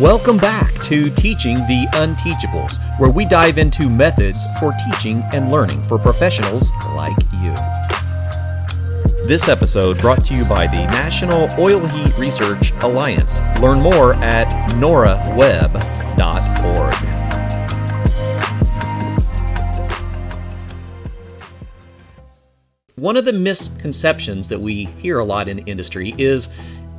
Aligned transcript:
Welcome 0.00 0.38
back 0.38 0.72
to 0.84 1.10
Teaching 1.10 1.56
the 1.56 1.86
Unteachables, 1.92 2.78
where 2.98 3.10
we 3.10 3.26
dive 3.26 3.58
into 3.58 3.86
methods 3.90 4.46
for 4.58 4.72
teaching 4.86 5.22
and 5.34 5.52
learning 5.52 5.82
for 5.82 5.98
professionals 5.98 6.72
like 6.94 7.14
you. 7.34 7.54
This 9.26 9.46
episode 9.46 10.00
brought 10.00 10.24
to 10.24 10.34
you 10.34 10.46
by 10.46 10.68
the 10.68 10.86
National 10.86 11.50
Oil 11.60 11.86
Heat 11.86 12.16
Research 12.16 12.72
Alliance. 12.80 13.42
Learn 13.60 13.82
more 13.82 14.14
at 14.14 14.48
noraweb.org. 14.70 15.40
One 22.94 23.18
of 23.18 23.26
the 23.26 23.34
misconceptions 23.34 24.48
that 24.48 24.60
we 24.60 24.84
hear 24.84 25.18
a 25.18 25.24
lot 25.24 25.46
in 25.48 25.58
industry 25.60 26.14
is 26.16 26.48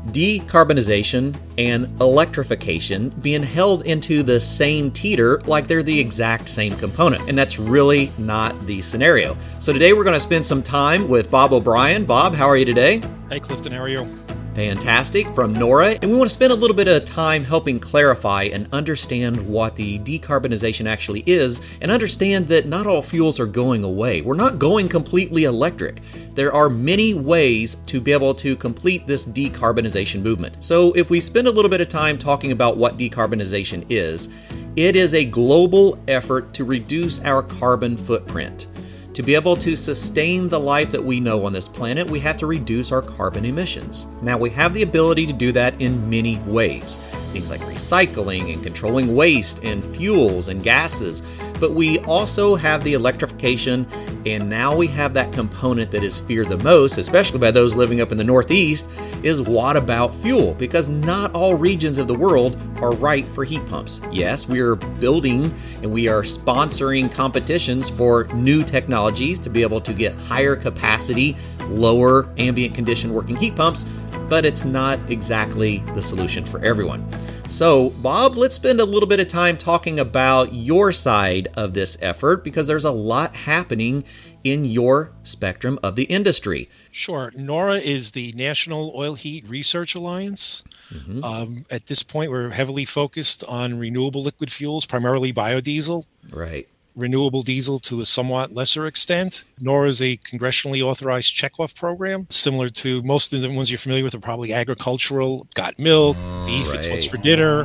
decarbonization 0.08 1.36
and 1.58 1.86
electrification 2.02 3.10
being 3.22 3.44
held 3.44 3.86
into 3.86 4.24
the 4.24 4.40
same 4.40 4.92
teeter 4.92 5.40
like 5.42 5.68
they're 5.68 5.84
the 5.84 6.00
exact 6.00 6.50
same 6.50 6.76
component. 6.78 7.28
And 7.30 7.38
that's 7.38 7.60
really 7.60 8.12
not 8.18 8.66
the 8.66 8.82
scenario. 8.82 9.38
So 9.60 9.72
today 9.72 9.94
we're 9.94 10.04
going 10.04 10.16
to 10.16 10.20
spend 10.20 10.46
some 10.46 10.64
time 10.64 11.08
with 11.08 11.30
Bob 11.30 11.54
O'Brien. 11.54 12.06
Bob, 12.06 12.34
how 12.34 12.48
are 12.48 12.58
you 12.58 12.66
today? 12.66 13.02
Hey, 13.30 13.40
Clifton, 13.40 13.72
how 13.72 13.82
are 13.82 13.90
you? 13.90 14.08
Fantastic 14.56 15.34
from 15.34 15.54
NORA. 15.54 15.98
And 16.02 16.12
we 16.12 16.18
want 16.18 16.30
to 16.30 16.34
spend 16.34 16.52
a 16.52 16.56
little 16.56 16.76
bit 16.76 16.90
of 16.90 17.06
time 17.06 17.44
helping 17.44 17.80
clarify 17.80 18.44
and 18.44 18.68
understand 18.74 19.38
what 19.48 19.78
the 19.78 20.00
decarbonization 20.00 20.90
actually 20.90 21.24
is 21.26 21.62
and 21.80 21.90
understand 21.90 22.48
that 22.50 22.66
not 22.66 22.86
all 22.86 23.02
fuels 23.02 23.40
are 23.40 23.46
going 23.46 23.86
away. 23.86 24.22
We're 24.22 24.36
not 24.36 24.60
going 24.60 24.90
completely 24.90 25.46
electric. 25.46 26.02
There 26.36 26.54
are 26.54 26.70
many 26.70 27.14
ways 27.14 27.76
to 27.76 28.02
be 28.02 28.12
able 28.12 28.36
to 28.36 28.58
complete 28.58 29.08
this 29.08 29.26
decarbonization 29.26 30.22
movement. 30.22 30.62
So, 30.64 30.92
if 30.94 31.10
we 31.10 31.22
spend 31.22 31.48
a 31.48 31.52
little 31.52 31.72
bit 31.72 31.82
of 31.82 31.88
time 31.88 32.18
talking 32.18 32.52
about 32.52 32.78
what 32.78 32.98
decarbonization 32.98 33.86
is, 33.90 34.34
it 34.76 34.96
is 34.96 35.14
a 35.14 35.26
global 35.26 36.02
effort 36.08 36.54
to 36.54 36.64
reduce 36.64 37.22
our 37.24 37.44
carbon 37.44 37.96
footprint. 37.98 38.68
To 39.14 39.24
be 39.24 39.36
able 39.36 39.58
to 39.58 39.76
sustain 39.76 40.48
the 40.48 40.60
life 40.60 40.92
that 40.92 41.04
we 41.04 41.20
know 41.20 41.46
on 41.46 41.52
this 41.52 41.68
planet, 41.68 42.10
we 42.10 42.22
have 42.22 42.38
to 42.38 42.48
reduce 42.48 42.94
our 42.94 43.02
carbon 43.02 43.44
emissions. 43.44 44.06
Now, 44.22 44.38
we 44.38 44.50
have 44.52 44.74
the 44.74 44.84
ability 44.84 45.28
to 45.28 45.34
do 45.34 45.52
that 45.52 45.80
in 45.82 46.10
many 46.10 46.38
ways 46.48 46.98
things 47.32 47.50
like 47.50 47.62
recycling 47.62 48.54
and 48.54 48.64
controlling 48.64 49.16
waste 49.16 49.64
and 49.64 49.84
fuels 49.84 50.48
and 50.48 50.62
gases. 50.64 51.24
But 51.60 51.74
we 51.74 52.00
also 52.00 52.56
have 52.56 52.84
the 52.84 52.94
electrification, 52.94 53.88
and 54.26 54.50
now 54.50 54.76
we 54.76 54.88
have 54.88 55.14
that 55.14 55.32
component 55.32 55.92
that 55.92 56.04
is 56.04 56.18
feared 56.18 56.50
the 56.50 56.58
most, 56.58 56.98
especially 56.98 57.38
by 57.38 57.52
those 57.52 57.76
living 57.76 58.02
up 58.02 58.12
in 58.12 58.18
the 58.18 58.24
Northeast, 58.24 58.88
is 59.22 59.42
what 59.42 59.78
about 59.78 60.14
fuel? 60.16 60.56
Because 60.56 60.90
not 60.90 61.34
all 61.36 61.54
regions 61.54 62.00
of 62.00 62.08
the 62.08 62.16
world 62.16 62.60
are 62.82 62.94
right 62.94 63.26
for 63.28 63.44
heat 63.44 63.64
pumps. 63.68 64.02
Yes, 64.12 64.48
we 64.48 64.60
are 64.60 64.76
building 64.76 65.54
and 65.84 65.92
we 65.92 66.08
are 66.08 66.24
sponsoring 66.24 67.14
competitions 67.14 67.90
for 67.90 68.24
new 68.34 68.64
technologies 68.64 69.38
to 69.40 69.50
be 69.50 69.62
able 69.62 69.82
to 69.82 69.94
get 69.94 70.16
higher 70.16 70.56
capacity, 70.56 71.38
lower 71.68 72.28
ambient 72.40 72.74
condition 72.74 73.14
working 73.14 73.36
heat 73.36 73.56
pumps 73.56 73.86
but 74.32 74.46
it's 74.46 74.64
not 74.64 74.98
exactly 75.12 75.80
the 75.94 76.02
solution 76.02 76.46
for 76.46 76.64
everyone. 76.64 77.06
So, 77.50 77.90
Bob, 77.90 78.38
let's 78.38 78.56
spend 78.56 78.80
a 78.80 78.86
little 78.86 79.10
bit 79.10 79.20
of 79.20 79.28
time 79.28 79.58
talking 79.58 80.00
about 80.00 80.54
your 80.54 80.94
side 80.94 81.50
of 81.58 81.74
this 81.74 81.98
effort 82.02 82.42
because 82.42 82.66
there's 82.66 82.86
a 82.86 82.92
lot 82.92 83.36
happening 83.36 84.06
in 84.46 84.64
your 84.64 85.12
spectrum 85.24 85.78
of 85.84 85.98
the 85.98 86.06
industry. 86.06 86.70
Sure. 86.92 87.34
NORA 87.36 87.76
is 87.76 88.12
the 88.12 88.32
National 88.32 88.94
Oil 88.96 89.16
Heat 89.16 89.50
Research 89.50 89.96
Alliance. 89.96 90.64
Mm-hmm. 90.94 91.26
Um, 91.26 91.66
at 91.70 91.88
this 91.88 92.02
point, 92.02 92.32
we're 92.32 92.52
heavily 92.52 92.86
focused 92.86 93.44
on 93.50 93.80
renewable 93.80 94.24
liquid 94.24 94.50
fuels, 94.50 94.86
primarily 94.86 95.34
biodiesel. 95.34 96.06
Right 96.32 96.70
renewable 96.96 97.42
diesel 97.42 97.80
to 97.80 98.02
a 98.02 98.06
somewhat 98.06 98.54
lesser 98.54 98.88
extent. 98.88 99.44
NORA 99.60 99.88
is 99.88 100.02
a 100.02 100.18
congressionally 100.18 100.82
authorized 100.82 101.36
checkoff 101.36 101.76
program, 101.76 102.28
similar 102.30 102.70
to 102.70 103.02
most 103.04 103.34
of 103.34 103.42
the 103.42 103.50
ones 103.50 103.72
you're 103.72 103.78
familiar 103.78 104.04
with 104.04 104.16
are 104.16 104.20
probably 104.20 104.54
agricultural, 104.54 105.48
got 105.54 105.78
milk, 105.80 106.18
beef, 106.46 106.68
right. 106.68 106.78
it's 106.78 106.90
what's 106.90 107.06
for 107.06 107.18
dinner, 107.18 107.64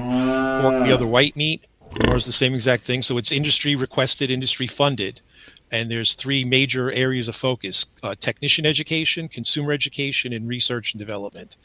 pork, 0.60 0.78
the 0.84 0.92
other 0.92 1.06
white 1.06 1.36
meat. 1.36 1.66
NORA 2.04 2.16
is 2.16 2.26
the 2.26 2.32
same 2.32 2.54
exact 2.54 2.84
thing. 2.84 3.02
So 3.02 3.16
it's 3.18 3.32
industry 3.32 3.74
requested, 3.74 4.30
industry 4.30 4.66
funded. 4.66 5.20
And 5.72 5.90
there's 5.90 6.14
three 6.14 6.44
major 6.44 6.92
areas 6.92 7.26
of 7.26 7.34
focus 7.34 7.86
uh, 8.02 8.14
technician 8.14 8.64
education, 8.64 9.28
consumer 9.28 9.72
education, 9.72 10.32
and 10.32 10.46
research 10.46 10.94
and 10.94 10.98
development. 10.98 11.56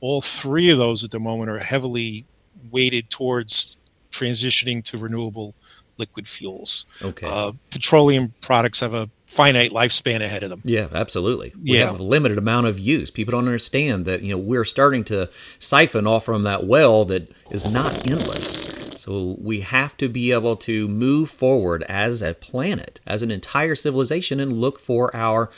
All 0.00 0.20
three 0.20 0.70
of 0.70 0.78
those 0.78 1.02
at 1.02 1.10
the 1.10 1.18
moment 1.18 1.50
are 1.50 1.58
heavily 1.58 2.26
weighted 2.70 3.10
towards 3.10 3.76
transitioning 4.12 4.84
to 4.84 4.98
renewable 4.98 5.54
liquid 6.00 6.26
fuels. 6.26 6.86
Okay. 7.02 7.26
Uh, 7.28 7.52
petroleum 7.70 8.34
products 8.40 8.80
have 8.80 8.94
a 8.94 9.08
finite 9.26 9.70
lifespan 9.70 10.20
ahead 10.20 10.42
of 10.42 10.50
them. 10.50 10.60
Yeah, 10.64 10.88
absolutely. 10.92 11.52
We 11.62 11.78
yeah. 11.78 11.86
have 11.86 12.00
a 12.00 12.02
limited 12.02 12.36
amount 12.36 12.66
of 12.66 12.80
use. 12.80 13.12
People 13.12 13.30
don't 13.30 13.46
understand 13.46 14.04
that, 14.06 14.22
you 14.22 14.32
know, 14.32 14.38
we're 14.38 14.64
starting 14.64 15.04
to 15.04 15.30
siphon 15.60 16.06
off 16.08 16.24
from 16.24 16.42
that 16.42 16.66
well 16.66 17.04
that 17.04 17.32
is 17.48 17.64
not 17.64 18.10
endless. 18.10 18.56
So 18.96 19.36
we 19.40 19.60
have 19.60 19.96
to 19.98 20.08
be 20.08 20.32
able 20.32 20.56
to 20.56 20.88
move 20.88 21.30
forward 21.30 21.84
as 21.84 22.22
a 22.22 22.34
planet, 22.34 23.00
as 23.06 23.22
an 23.22 23.30
entire 23.30 23.76
civilization 23.76 24.40
and 24.40 24.52
look 24.52 24.80
for 24.80 25.14
our 25.14 25.48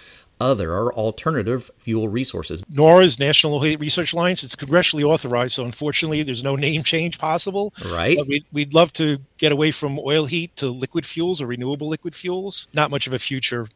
other 0.42 0.72
or 0.72 0.92
alternative 0.94 1.70
fuel 1.78 2.08
resources. 2.08 2.62
NORA's 2.68 3.18
National 3.18 3.60
Heat 3.60 3.80
Research 3.80 4.12
Alliance, 4.12 4.42
it's 4.42 4.56
congressionally 4.56 5.04
authorized, 5.04 5.54
so 5.54 5.64
unfortunately 5.64 6.22
there's 6.22 6.42
no 6.42 6.56
name 6.56 6.82
change 6.82 7.18
possible. 7.18 7.72
Right. 7.92 8.18
We'd, 8.26 8.44
we'd 8.52 8.74
love 8.74 8.92
to 8.94 9.18
get 9.38 9.52
away 9.52 9.70
from 9.70 9.98
oil 9.98 10.26
heat 10.26 10.54
to 10.56 10.68
liquid 10.68 11.06
fuels 11.06 11.40
or 11.40 11.46
renewable 11.46 11.88
liquid 11.88 12.14
fuels. 12.14 12.68
Not 12.74 12.90
much 12.90 13.06
of 13.06 13.12
a 13.12 13.18
future 13.18 13.68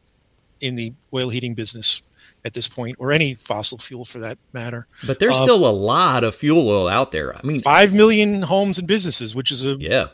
in 0.59 0.75
the 0.75 0.93
oil 1.13 1.29
heating 1.29 1.53
business 1.53 2.01
at 2.45 2.53
this 2.53 2.67
point, 2.67 2.95
or 2.99 3.11
any 3.11 3.33
fossil 3.33 3.77
fuel 3.77 4.05
for 4.05 4.19
that 4.19 4.37
matter. 4.53 4.87
But 5.05 5.19
there's 5.19 5.37
uh, 5.37 5.43
still 5.43 5.67
a 5.67 5.71
lot 5.71 6.23
of 6.23 6.35
fuel 6.35 6.69
oil 6.69 6.87
out 6.87 7.11
there. 7.11 7.35
I 7.35 7.41
mean, 7.43 7.59
five 7.59 7.93
million 7.93 8.43
homes 8.43 8.77
and 8.77 8.87
businesses, 8.87 9.35
which 9.35 9.51
is 9.51 9.65
a 9.65 9.75
yeah 9.79 10.07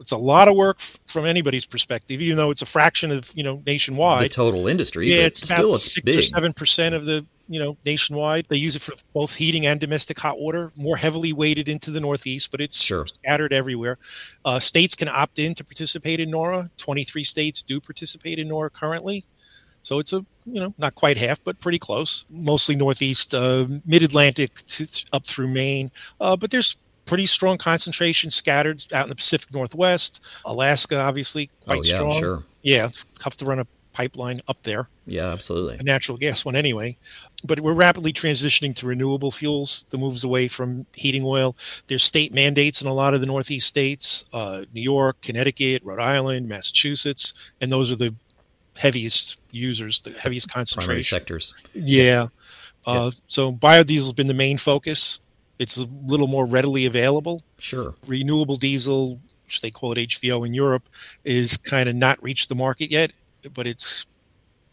it's 0.00 0.12
a 0.12 0.16
lot 0.16 0.48
of 0.48 0.56
work 0.56 0.78
from 0.78 1.26
anybody's 1.26 1.66
perspective, 1.66 2.20
even 2.22 2.36
though 2.36 2.50
it's 2.50 2.62
a 2.62 2.66
fraction 2.66 3.10
of 3.10 3.30
you 3.34 3.42
know 3.42 3.62
nationwide. 3.66 4.30
The 4.30 4.34
total 4.34 4.68
industry, 4.68 5.08
yeah, 5.08 5.22
it's 5.22 5.42
about 5.42 5.72
six 5.72 6.04
big. 6.04 6.18
or 6.18 6.22
seven 6.22 6.52
percent 6.52 6.94
of 6.94 7.04
the 7.04 7.26
you 7.48 7.58
know 7.58 7.76
nationwide. 7.84 8.46
They 8.48 8.56
use 8.56 8.76
it 8.76 8.82
for 8.82 8.94
both 9.12 9.34
heating 9.34 9.66
and 9.66 9.80
domestic 9.80 10.18
hot 10.18 10.38
water. 10.38 10.72
More 10.76 10.96
heavily 10.96 11.32
weighted 11.32 11.68
into 11.68 11.90
the 11.90 12.00
Northeast, 12.00 12.50
but 12.50 12.60
it's 12.60 12.82
sure. 12.82 13.06
scattered 13.06 13.52
everywhere. 13.52 13.98
Uh, 14.44 14.58
states 14.58 14.94
can 14.94 15.08
opt 15.08 15.38
in 15.38 15.54
to 15.54 15.64
participate 15.64 16.20
in 16.20 16.30
NORA. 16.30 16.70
Twenty 16.76 17.04
three 17.04 17.24
states 17.24 17.62
do 17.62 17.80
participate 17.80 18.38
in 18.38 18.48
NORA 18.48 18.70
currently. 18.70 19.24
So 19.82 19.98
it's 19.98 20.12
a 20.12 20.24
you 20.46 20.60
know 20.60 20.74
not 20.78 20.94
quite 20.94 21.16
half, 21.16 21.42
but 21.42 21.60
pretty 21.60 21.78
close. 21.78 22.24
Mostly 22.30 22.76
Northeast, 22.76 23.34
uh, 23.34 23.66
Mid 23.86 24.02
Atlantic 24.02 24.58
up 25.12 25.26
through 25.26 25.48
Maine, 25.48 25.90
uh, 26.20 26.36
but 26.36 26.50
there's 26.50 26.76
pretty 27.08 27.26
strong 27.26 27.58
concentration 27.58 28.30
scattered 28.30 28.84
out 28.92 29.04
in 29.04 29.08
the 29.08 29.16
Pacific 29.16 29.52
Northwest. 29.52 30.42
Alaska, 30.44 31.00
obviously, 31.00 31.50
quite 31.64 31.78
oh, 31.78 31.82
yeah, 31.84 31.94
strong. 31.94 32.20
Sure. 32.20 32.44
Yeah, 32.62 32.86
it's 32.86 33.04
tough 33.18 33.36
to 33.38 33.44
run 33.44 33.58
a 33.58 33.66
pipeline 33.92 34.40
up 34.46 34.62
there. 34.62 34.88
Yeah, 35.06 35.32
absolutely. 35.32 35.78
A 35.78 35.82
natural 35.82 36.18
gas 36.18 36.44
one, 36.44 36.54
anyway. 36.54 36.96
But 37.44 37.60
we're 37.60 37.72
rapidly 37.72 38.12
transitioning 38.12 38.74
to 38.76 38.86
renewable 38.86 39.30
fuels. 39.30 39.86
The 39.90 39.98
moves 39.98 40.22
away 40.22 40.48
from 40.48 40.86
heating 40.94 41.24
oil. 41.24 41.56
There's 41.86 42.02
state 42.02 42.32
mandates 42.32 42.82
in 42.82 42.88
a 42.88 42.92
lot 42.92 43.14
of 43.14 43.20
the 43.20 43.26
Northeast 43.26 43.66
states: 43.66 44.24
uh, 44.34 44.64
New 44.74 44.82
York, 44.82 45.20
Connecticut, 45.22 45.82
Rhode 45.84 46.00
Island, 46.00 46.48
Massachusetts, 46.48 47.52
and 47.60 47.72
those 47.72 47.90
are 47.90 47.96
the 47.96 48.14
heaviest 48.76 49.38
users, 49.50 50.00
the 50.02 50.10
heaviest 50.10 50.52
concentration 50.52 50.86
Primary 50.86 51.04
sectors. 51.04 51.54
Yeah. 51.74 52.26
Uh, 52.86 53.10
yeah. 53.12 53.20
So 53.28 53.52
biodiesel 53.52 53.96
has 53.96 54.12
been 54.12 54.28
the 54.28 54.34
main 54.34 54.58
focus. 54.58 55.20
It's 55.58 55.76
a 55.76 55.86
little 56.06 56.26
more 56.26 56.46
readily 56.46 56.86
available. 56.86 57.42
Sure. 57.58 57.94
Renewable 58.06 58.56
diesel, 58.56 59.20
which 59.44 59.60
they 59.60 59.70
call 59.70 59.92
it 59.92 59.98
HVO 59.98 60.46
in 60.46 60.54
Europe, 60.54 60.88
is 61.24 61.56
kind 61.56 61.88
of 61.88 61.94
not 61.94 62.22
reached 62.22 62.48
the 62.48 62.54
market 62.54 62.90
yet, 62.90 63.12
but 63.54 63.66
it's 63.66 64.06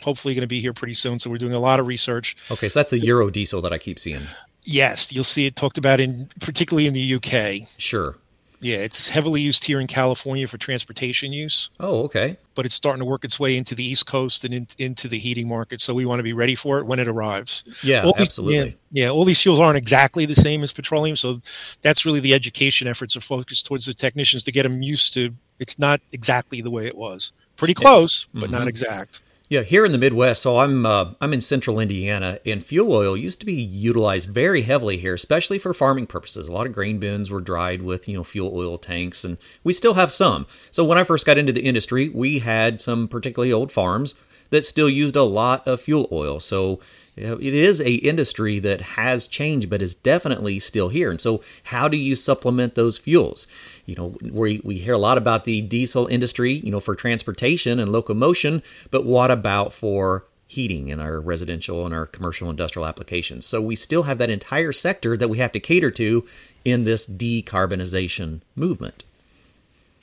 hopefully 0.02 0.36
going 0.36 0.42
to 0.42 0.48
be 0.48 0.62
here 0.62 0.74
pretty 0.74 0.94
soon. 0.94 1.20
So 1.20 1.30
we're 1.30 1.38
doing 1.38 1.54
a 1.54 1.60
lot 1.60 1.80
of 1.80 1.88
research. 1.88 2.36
Okay, 2.52 2.70
so 2.70 2.80
that's 2.80 2.92
the 2.92 3.00
Euro 3.00 3.30
diesel 3.30 3.62
that 3.62 3.74
I 3.74 3.78
keep 3.78 3.98
seeing. 4.00 4.28
Yes, 4.64 5.14
you'll 5.14 5.24
see 5.24 5.46
it 5.46 5.56
talked 5.56 5.78
about 5.78 6.00
in 6.00 6.28
particularly 6.40 6.88
in 6.88 6.94
the 6.94 7.16
UK. 7.16 7.68
Sure. 7.78 8.18
Yeah, 8.62 8.78
it's 8.78 9.10
heavily 9.10 9.42
used 9.42 9.66
here 9.66 9.80
in 9.80 9.88
California 9.88 10.48
for 10.48 10.58
transportation 10.58 11.34
use. 11.34 11.70
Oh, 11.80 12.04
okay. 12.04 12.38
But 12.56 12.66
it's 12.66 12.76
starting 12.76 13.00
to 13.00 13.06
work 13.06 13.26
its 13.26 13.40
way 13.40 13.58
into 13.58 13.76
the 13.76 13.84
East 13.84 14.08
Coast 14.08 14.46
and 14.46 14.54
in, 14.54 14.68
into 14.78 15.08
the 15.08 15.18
heating 15.18 15.48
market. 15.48 15.82
So 15.82 15.94
we 15.94 16.06
want 16.06 16.20
to 16.20 16.24
be 16.24 16.34
ready 16.34 16.56
for 16.56 16.80
it 16.80 16.86
when 16.86 17.00
it 17.00 17.08
arrives. 17.08 17.64
Yeah, 17.84 18.04
all 18.04 18.14
these, 18.14 18.22
absolutely. 18.22 18.78
Yeah, 18.92 19.04
yeah, 19.06 19.10
all 19.10 19.26
these 19.26 19.42
fuels 19.42 19.60
aren't 19.60 19.78
exactly 19.78 20.26
the 20.26 20.36
same 20.36 20.64
as 20.64 20.72
petroleum. 20.72 21.16
So 21.16 21.42
that's 21.82 22.06
really 22.06 22.22
the 22.22 22.34
education 22.34 22.88
efforts 22.88 23.16
are 23.18 23.22
focused 23.22 23.66
towards 23.66 23.86
the 23.86 23.94
technicians 23.94 24.44
to 24.44 24.52
get 24.52 24.64
them 24.64 24.82
used 24.82 25.14
to 25.16 25.36
it's 25.60 25.80
not 25.80 26.02
exactly 26.12 26.62
the 26.62 26.72
way 26.72 26.86
it 26.88 26.98
was. 26.98 27.34
Pretty 27.56 27.74
close, 27.74 28.28
but 28.34 28.46
mm-hmm. 28.46 28.52
not 28.54 28.68
exact. 28.68 29.22
Yeah, 29.48 29.62
here 29.62 29.86
in 29.86 29.92
the 29.92 30.00
Midwest, 30.00 30.42
so 30.42 30.58
I'm 30.58 30.88
uh, 30.88 31.12
I'm 31.22 31.32
in 31.32 31.40
central 31.40 31.80
Indiana, 31.80 32.40
and 32.48 32.66
fuel 32.66 32.92
oil 32.92 33.16
used 33.16 33.40
to 33.42 33.46
be 33.46 33.54
utilized 33.54 34.28
very 34.28 34.64
heavily 34.64 34.98
here, 34.98 35.14
especially 35.14 35.60
for 35.60 35.72
farming 35.72 36.08
purposes. 36.08 36.48
A 36.48 36.52
lot 36.52 36.66
of 36.66 36.74
grain 36.74 36.98
bins 36.98 37.30
were 37.30 37.42
dried 37.42 37.84
with 37.84 38.08
you 38.08 38.16
know 38.16 38.24
fuel 38.24 38.52
oil 38.56 38.80
tanks, 38.80 39.24
and 39.24 39.38
we 39.64 39.72
still 39.72 39.94
have 39.94 40.12
some. 40.12 40.48
So 40.72 40.84
when 40.84 40.98
I 40.98 41.04
first 41.04 41.28
got 41.28 41.38
into 41.38 41.54
the 41.54 41.62
industry, 41.62 42.10
we 42.10 42.40
had 42.40 42.82
some 42.82 43.08
particularly 43.08 43.54
old 43.54 43.72
farms 43.72 44.16
that 44.50 44.66
still 44.66 44.90
used 44.90 45.16
a 45.16 45.24
lot 45.24 45.68
of 45.68 45.80
fuel 45.80 46.08
oil. 46.12 46.40
So 46.40 46.80
it 47.18 47.54
is 47.54 47.80
a 47.80 47.94
industry 47.94 48.60
that 48.60 48.82
has 48.82 49.28
changed, 49.28 49.70
but 49.70 49.82
is 49.82 49.96
definitely 49.96 50.60
still 50.60 50.90
here. 50.90 51.12
And 51.12 51.22
so, 51.22 51.42
how 51.66 51.88
do 51.88 51.98
you 51.98 52.16
supplement 52.16 52.76
those 52.76 52.98
fuels? 52.98 53.48
You 53.86 53.96
know, 53.96 54.16
we, 54.22 54.62
we 54.64 54.78
hear 54.78 54.94
a 54.94 55.00
lot 55.00 55.18
about 55.18 55.46
the 55.46 55.62
diesel 55.62 56.08
industry, 56.08 56.54
you 56.54 56.72
know, 56.72 56.80
for 56.80 56.96
transportation 56.96 57.80
and 57.80 57.92
locomotion, 57.92 58.64
but 58.92 59.06
what 59.06 59.30
about 59.32 59.74
for 59.74 60.26
heating 60.48 60.90
in 60.90 61.00
our 61.00 61.20
residential 61.20 61.86
and 61.86 61.94
our 61.94 62.06
commercial 62.06 62.50
industrial 62.50 62.88
applications? 62.88 63.46
So, 63.46 63.62
we 63.62 63.76
still 63.76 64.04
have 64.04 64.18
that 64.18 64.30
entire 64.30 64.74
sector 64.74 65.16
that 65.18 65.30
we 65.30 65.38
have 65.38 65.52
to 65.52 65.60
cater 65.60 65.92
to 65.92 66.26
in 66.64 66.84
this 66.84 67.08
decarbonization 67.08 68.42
movement. 68.56 69.04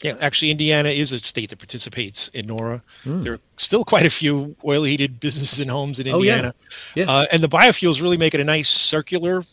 Yeah, 0.02 0.16
actually, 0.20 0.50
Indiana 0.50 0.88
is 0.88 1.12
a 1.12 1.18
state 1.20 1.50
that 1.50 1.58
participates 1.58 2.28
in 2.28 2.46
NORA. 2.46 2.82
Mm. 3.04 3.22
There 3.22 3.34
are 3.34 3.40
still 3.56 3.84
quite 3.84 4.04
a 4.04 4.10
few 4.10 4.56
oil 4.64 4.82
heated 4.82 5.20
businesses 5.20 5.60
and 5.60 5.70
homes 5.70 6.00
in 6.00 6.08
Indiana. 6.08 6.54
Oh, 6.56 6.66
yeah. 6.96 7.04
yeah. 7.04 7.10
Uh, 7.10 7.26
and 7.32 7.42
the 7.42 7.48
biofuels 7.48 8.02
really 8.02 8.16
make 8.16 8.34
it 8.34 8.40
a 8.40 8.44
nice 8.44 8.68
circular 8.68 9.44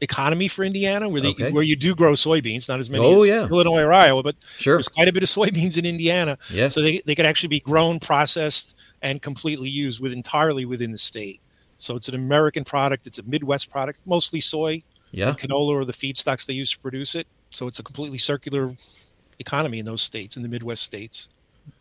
economy 0.00 0.48
for 0.48 0.64
Indiana 0.64 1.08
where, 1.08 1.20
the, 1.20 1.30
okay. 1.30 1.52
where 1.52 1.62
you 1.62 1.76
do 1.76 1.94
grow 1.94 2.12
soybeans, 2.12 2.68
not 2.68 2.80
as 2.80 2.90
many 2.90 3.04
oh, 3.04 3.22
as 3.22 3.28
yeah. 3.28 3.46
Illinois 3.46 3.82
or 3.82 3.92
Iowa, 3.92 4.22
but 4.22 4.36
sure. 4.56 4.76
there's 4.76 4.88
quite 4.88 5.08
a 5.08 5.12
bit 5.12 5.22
of 5.22 5.28
soybeans 5.28 5.78
in 5.78 5.84
Indiana. 5.84 6.38
Yeah. 6.50 6.68
So 6.68 6.80
they, 6.80 7.02
they 7.04 7.14
could 7.14 7.26
actually 7.26 7.48
be 7.48 7.60
grown, 7.60 8.00
processed, 8.00 8.78
and 9.02 9.20
completely 9.20 9.68
used 9.68 10.00
with 10.00 10.12
entirely 10.12 10.64
within 10.64 10.92
the 10.92 10.98
state. 10.98 11.40
So 11.76 11.96
it's 11.96 12.08
an 12.08 12.14
American 12.14 12.64
product. 12.64 13.06
It's 13.06 13.18
a 13.18 13.22
Midwest 13.22 13.70
product, 13.70 14.02
mostly 14.06 14.40
soy, 14.40 14.82
yeah. 15.12 15.32
canola 15.32 15.70
or 15.70 15.84
the 15.84 15.92
feedstocks 15.92 16.46
they 16.46 16.54
use 16.54 16.72
to 16.72 16.78
produce 16.78 17.14
it. 17.14 17.26
So 17.50 17.66
it's 17.66 17.78
a 17.78 17.82
completely 17.82 18.18
circular 18.18 18.76
economy 19.38 19.78
in 19.78 19.86
those 19.86 20.02
states, 20.02 20.36
in 20.36 20.42
the 20.42 20.48
Midwest 20.48 20.82
states. 20.82 21.30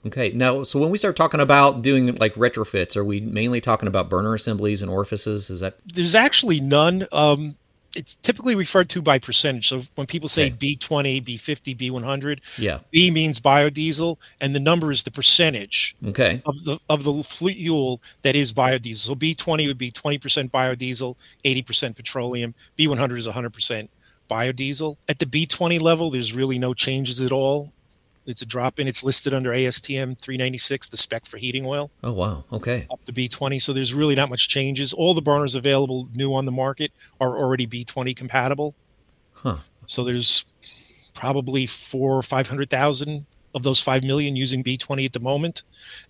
Okay. 0.06 0.32
Now, 0.32 0.64
so 0.64 0.80
when 0.80 0.90
we 0.90 0.98
start 0.98 1.16
talking 1.16 1.40
about 1.40 1.82
doing 1.82 2.16
like 2.16 2.36
retrofits, 2.36 2.96
are 2.96 3.04
we 3.04 3.20
mainly 3.22 3.62
talking 3.62 3.88
about 3.88 4.10
burner 4.10 4.34
assemblies 4.34 4.82
and 4.82 4.90
orifices? 4.90 5.50
Is 5.50 5.60
that 5.62 5.78
there's 5.86 6.16
actually 6.16 6.60
none. 6.60 7.06
Um, 7.12 7.56
it's 7.96 8.16
typically 8.18 8.56
referred 8.56 8.90
to 8.90 9.02
by 9.02 9.20
percentage. 9.20 9.68
So 9.68 9.82
when 9.96 10.08
people 10.08 10.30
say 10.30 10.48
okay. 10.48 10.76
B20, 10.76 11.24
B50, 11.24 11.78
B100, 11.78 12.40
yeah, 12.58 12.80
B 12.92 13.12
means 13.12 13.40
biodiesel, 13.40 14.18
and 14.42 14.56
the 14.56 14.60
number 14.60 14.92
is 14.92 15.04
the 15.04 15.12
percentage 15.12 15.96
okay. 16.08 16.42
of 16.46 16.64
the 16.66 16.80
of 16.90 17.04
the 17.04 17.24
fuel 17.24 18.02
that 18.22 18.36
is 18.36 18.54
biodiesel. 18.54 18.98
So 18.98 19.16
B20 19.16 19.68
would 19.68 19.78
be 19.78 19.92
20% 19.92 20.52
biodiesel, 20.52 21.16
80% 21.44 21.96
petroleum. 21.96 22.54
B100 22.78 23.18
is 23.18 23.28
100% 23.28 23.90
biodiesel. 24.30 24.98
At 25.08 25.20
the 25.20 25.26
B20 25.26 25.82
level, 25.82 26.10
there's 26.10 26.34
really 26.34 26.60
no 26.60 26.74
changes 26.74 27.20
at 27.22 27.32
all. 27.32 27.74
It's 28.30 28.42
a 28.42 28.46
drop 28.46 28.80
in. 28.80 28.88
It's 28.88 29.04
listed 29.04 29.34
under 29.34 29.52
ASTM 29.52 30.20
396, 30.20 30.90
the 30.90 30.98
spec 30.98 31.26
for 31.26 31.38
heating 31.38 31.66
oil. 31.66 31.92
Oh, 32.04 32.14
wow. 32.14 32.46
Okay. 32.54 32.88
Up 32.92 33.04
to 33.06 33.12
B20. 33.12 33.62
So 33.62 33.74
there's 33.74 33.94
really 33.94 34.16
not 34.16 34.30
much 34.30 34.48
changes. 34.48 34.94
All 34.94 35.14
the 35.14 35.22
burners 35.22 35.56
available 35.56 36.08
new 36.14 36.34
on 36.34 36.46
the 36.46 36.52
market 36.52 36.92
are 37.20 37.38
already 37.38 37.66
B20 37.68 38.16
compatible. 38.16 38.76
Huh. 39.34 39.58
So 39.86 40.04
there's 40.04 40.46
probably 41.14 41.66
four 41.66 42.18
or 42.18 42.24
500,000 42.24 43.26
of 43.56 43.64
those 43.64 43.82
5 43.82 44.04
million 44.04 44.36
using 44.36 44.64
B20 44.64 45.06
at 45.06 45.14
the 45.14 45.20
moment. 45.20 45.64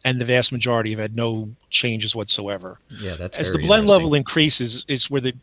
And 0.03 0.19
the 0.19 0.25
vast 0.25 0.51
majority 0.51 0.91
have 0.91 0.99
had 0.99 1.15
no 1.15 1.55
changes 1.69 2.15
whatsoever. 2.15 2.79
Yeah, 2.89 3.15
that's 3.15 3.37
As 3.37 3.51
the 3.51 3.59
blend 3.59 3.87
level 3.87 4.13
increases, 4.13 4.85
is 4.87 5.09
where 5.09 5.21
the 5.21 5.33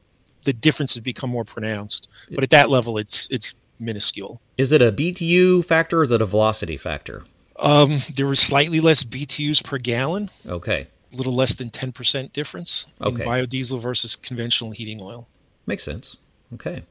the 0.47 0.53
differences 0.53 1.03
become 1.03 1.29
more 1.29 1.45
pronounced. 1.45 2.09
But 2.31 2.45
at 2.45 2.51
that 2.51 2.71
level, 2.71 2.97
it's 2.97 3.29
it's 3.31 3.55
minuscule. 3.79 4.41
Is 4.57 4.73
it 4.73 4.83
a 4.83 4.93
BTU 4.93 5.65
factor 5.65 6.01
or 6.01 6.03
is 6.05 6.11
it 6.11 6.23
a 6.23 6.27
velocity 6.27 6.77
factor? 6.77 7.25
Um, 7.59 7.99
there 8.17 8.27
was 8.27 8.41
slightly 8.41 8.81
less 8.81 9.05
BTUs 9.05 9.65
per 9.65 9.79
gallon. 9.79 10.31
Okay. 10.47 10.89
A 11.13 11.17
little 11.17 11.35
less 11.35 11.55
than 11.55 11.71
10% 11.71 12.33
difference 12.33 12.87
okay. 13.01 13.23
in 13.23 13.29
biodiesel 13.29 13.81
versus 13.81 14.17
conventional 14.17 14.73
heating 14.73 15.01
oil. 15.01 15.29
Makes 15.67 15.85
sense. 15.85 16.17
Okay. 16.55 16.83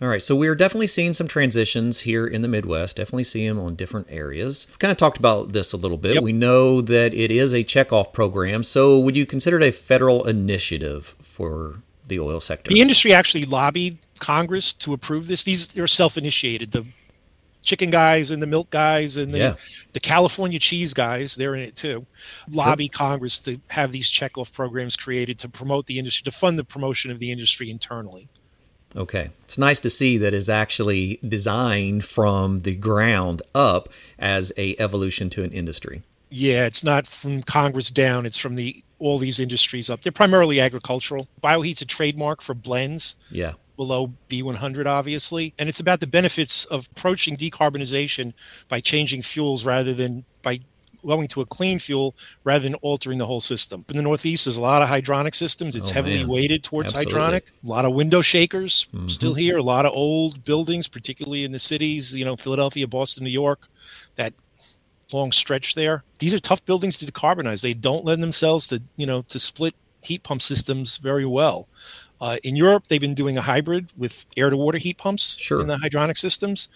All 0.00 0.08
right, 0.08 0.22
so 0.22 0.36
we're 0.36 0.54
definitely 0.54 0.88
seeing 0.88 1.14
some 1.14 1.26
transitions 1.26 2.00
here 2.00 2.26
in 2.26 2.42
the 2.42 2.48
Midwest. 2.48 2.98
Definitely 2.98 3.24
see 3.24 3.48
them 3.48 3.58
on 3.58 3.76
different 3.76 4.08
areas. 4.10 4.66
We've 4.68 4.78
kind 4.78 4.92
of 4.92 4.98
talked 4.98 5.16
about 5.16 5.52
this 5.52 5.72
a 5.72 5.78
little 5.78 5.96
bit. 5.96 6.14
Yep. 6.14 6.22
We 6.22 6.32
know 6.32 6.82
that 6.82 7.14
it 7.14 7.30
is 7.30 7.54
a 7.54 7.64
checkoff 7.64 8.12
program. 8.12 8.62
So, 8.62 8.98
would 8.98 9.16
you 9.16 9.24
consider 9.24 9.58
it 9.58 9.66
a 9.66 9.72
federal 9.72 10.26
initiative 10.26 11.16
for 11.22 11.80
the 12.06 12.18
oil 12.18 12.40
sector. 12.40 12.72
The 12.72 12.80
industry 12.80 13.12
actually 13.12 13.44
lobbied 13.44 13.98
Congress 14.18 14.72
to 14.74 14.92
approve 14.92 15.28
this. 15.28 15.44
These 15.44 15.68
they're 15.68 15.86
self-initiated. 15.86 16.72
The 16.72 16.86
chicken 17.62 17.90
guys 17.90 18.30
and 18.30 18.40
the 18.40 18.46
milk 18.46 18.70
guys 18.70 19.16
and 19.16 19.34
the, 19.34 19.38
yeah. 19.38 19.54
the 19.92 20.00
California 20.00 20.58
cheese 20.58 20.94
guys, 20.94 21.34
they're 21.34 21.56
in 21.56 21.62
it 21.62 21.74
too. 21.74 22.06
Lobby 22.50 22.84
sure. 22.84 22.92
Congress 22.92 23.38
to 23.40 23.60
have 23.70 23.92
these 23.92 24.10
checkoff 24.10 24.52
programs 24.52 24.96
created 24.96 25.38
to 25.40 25.48
promote 25.48 25.86
the 25.86 25.98
industry, 25.98 26.24
to 26.24 26.30
fund 26.30 26.58
the 26.58 26.64
promotion 26.64 27.10
of 27.10 27.18
the 27.18 27.30
industry 27.32 27.68
internally. 27.68 28.28
Okay. 28.94 29.30
It's 29.44 29.58
nice 29.58 29.80
to 29.80 29.90
see 29.90 30.16
that 30.18 30.32
is 30.32 30.48
actually 30.48 31.18
designed 31.28 32.04
from 32.04 32.62
the 32.62 32.76
ground 32.76 33.42
up 33.54 33.88
as 34.18 34.52
a 34.56 34.76
evolution 34.78 35.28
to 35.30 35.42
an 35.42 35.52
industry. 35.52 36.02
Yeah, 36.30 36.66
it's 36.66 36.82
not 36.82 37.06
from 37.06 37.42
Congress 37.42 37.90
down, 37.90 38.26
it's 38.26 38.38
from 38.38 38.54
the 38.54 38.82
all 38.98 39.18
these 39.18 39.38
industries 39.38 39.90
up. 39.90 40.02
They're 40.02 40.12
primarily 40.12 40.60
agricultural. 40.60 41.28
Bioheat's 41.42 41.82
a 41.82 41.86
trademark 41.86 42.40
for 42.40 42.54
blends. 42.54 43.16
Yeah. 43.30 43.52
Below 43.76 44.12
B100, 44.28 44.86
obviously. 44.86 45.54
And 45.58 45.68
it's 45.68 45.80
about 45.80 46.00
the 46.00 46.06
benefits 46.06 46.64
of 46.66 46.88
approaching 46.92 47.36
decarbonization 47.36 48.32
by 48.68 48.80
changing 48.80 49.22
fuels 49.22 49.64
rather 49.64 49.94
than 49.94 50.24
by 50.42 50.60
going 51.06 51.28
to 51.28 51.40
a 51.40 51.46
clean 51.46 51.78
fuel 51.78 52.14
rather 52.44 52.64
than 52.64 52.74
altering 52.76 53.18
the 53.18 53.26
whole 53.26 53.40
system. 53.40 53.84
In 53.88 53.96
the 53.96 54.02
Northeast, 54.02 54.44
there's 54.44 54.56
a 54.56 54.62
lot 54.62 54.82
of 54.82 54.88
hydronic 54.88 55.34
systems. 55.34 55.76
It's 55.76 55.90
oh, 55.90 55.94
heavily 55.94 56.18
man. 56.18 56.28
weighted 56.28 56.64
towards 56.64 56.94
Absolutely. 56.94 57.20
hydronic. 57.20 57.52
A 57.64 57.68
lot 57.68 57.84
of 57.84 57.92
window 57.94 58.20
shakers 58.20 58.86
mm-hmm. 58.92 59.06
still 59.08 59.34
here. 59.34 59.58
A 59.58 59.62
lot 59.62 59.86
of 59.86 59.92
old 59.92 60.44
buildings, 60.44 60.88
particularly 60.88 61.44
in 61.44 61.52
the 61.52 61.58
cities, 61.58 62.14
you 62.14 62.24
know, 62.24 62.36
Philadelphia, 62.36 62.86
Boston, 62.86 63.24
New 63.24 63.30
York, 63.30 63.68
that 64.16 64.34
long 65.12 65.32
stretch 65.32 65.74
there. 65.74 66.02
These 66.18 66.34
are 66.34 66.40
tough 66.40 66.64
buildings 66.64 66.98
to 66.98 67.06
decarbonize. 67.06 67.62
They 67.62 67.74
don't 67.74 68.04
lend 68.04 68.22
themselves 68.22 68.66
to, 68.68 68.82
you 68.96 69.06
know, 69.06 69.22
to 69.22 69.38
split 69.38 69.74
heat 70.06 70.22
pump 70.22 70.42
systems 70.42 70.96
very 70.96 71.26
well. 71.26 71.68
Uh, 72.18 72.38
in 72.42 72.56
Europe, 72.56 72.86
they've 72.86 73.00
been 73.00 73.12
doing 73.12 73.36
a 73.36 73.42
hybrid 73.42 73.92
with 73.96 74.24
air 74.38 74.48
to 74.48 74.56
water 74.56 74.78
heat 74.78 74.96
pumps 74.96 75.36
sure. 75.38 75.60
in 75.60 75.66
the 75.66 75.76
hydronic 75.76 76.16
systems. 76.16 76.70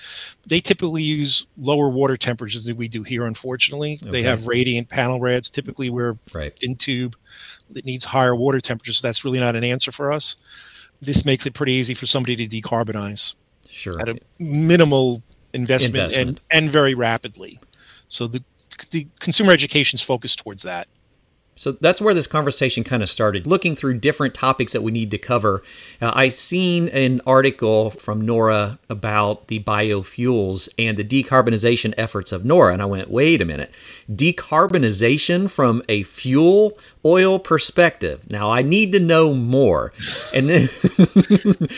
They 0.46 0.60
typically 0.60 1.02
use 1.02 1.46
lower 1.56 1.88
water 1.88 2.18
temperatures 2.18 2.64
than 2.66 2.76
we 2.76 2.88
do 2.88 3.02
here, 3.02 3.24
unfortunately. 3.24 3.98
Okay. 4.02 4.10
They 4.10 4.22
have 4.22 4.46
radiant 4.46 4.90
panel 4.90 5.18
rads. 5.18 5.48
Typically, 5.48 5.88
we're 5.88 6.18
right. 6.34 6.52
in 6.62 6.76
tube 6.76 7.16
that 7.70 7.86
needs 7.86 8.04
higher 8.04 8.36
water 8.36 8.60
temperatures. 8.60 8.98
So 8.98 9.08
that's 9.08 9.24
really 9.24 9.40
not 9.40 9.56
an 9.56 9.64
answer 9.64 9.90
for 9.90 10.12
us. 10.12 10.36
This 11.00 11.24
makes 11.24 11.46
it 11.46 11.54
pretty 11.54 11.72
easy 11.72 11.94
for 11.94 12.04
somebody 12.06 12.36
to 12.36 12.60
decarbonize. 12.60 13.34
Sure. 13.70 13.98
At 13.98 14.10
a 14.10 14.18
minimal 14.38 15.22
investment, 15.54 16.04
investment. 16.04 16.40
And, 16.50 16.64
and 16.64 16.70
very 16.70 16.94
rapidly. 16.94 17.58
So 18.08 18.26
the 18.26 18.42
the 18.90 19.06
consumer 19.20 19.52
education 19.52 19.96
is 19.96 20.02
focused 20.02 20.38
towards 20.38 20.62
that. 20.62 20.88
So 21.60 21.72
that's 21.72 22.00
where 22.00 22.14
this 22.14 22.26
conversation 22.26 22.84
kind 22.84 23.02
of 23.02 23.10
started, 23.10 23.46
looking 23.46 23.76
through 23.76 23.98
different 23.98 24.32
topics 24.32 24.72
that 24.72 24.80
we 24.80 24.90
need 24.90 25.10
to 25.10 25.18
cover. 25.18 25.62
Uh, 26.00 26.10
I 26.14 26.30
seen 26.30 26.88
an 26.88 27.20
article 27.26 27.90
from 27.90 28.22
NORA 28.22 28.78
about 28.88 29.48
the 29.48 29.62
biofuels 29.62 30.70
and 30.78 30.96
the 30.96 31.04
decarbonization 31.04 31.92
efforts 31.98 32.32
of 32.32 32.46
NORA, 32.46 32.72
and 32.72 32.80
I 32.80 32.86
went, 32.86 33.10
wait 33.10 33.42
a 33.42 33.44
minute, 33.44 33.70
decarbonization 34.10 35.50
from 35.50 35.82
a 35.86 36.02
fuel 36.04 36.78
oil 37.04 37.38
perspective. 37.38 38.30
Now 38.30 38.50
I 38.50 38.62
need 38.62 38.92
to 38.92 38.98
know 38.98 39.34
more, 39.34 39.92
and 40.34 40.48
then 40.48 40.68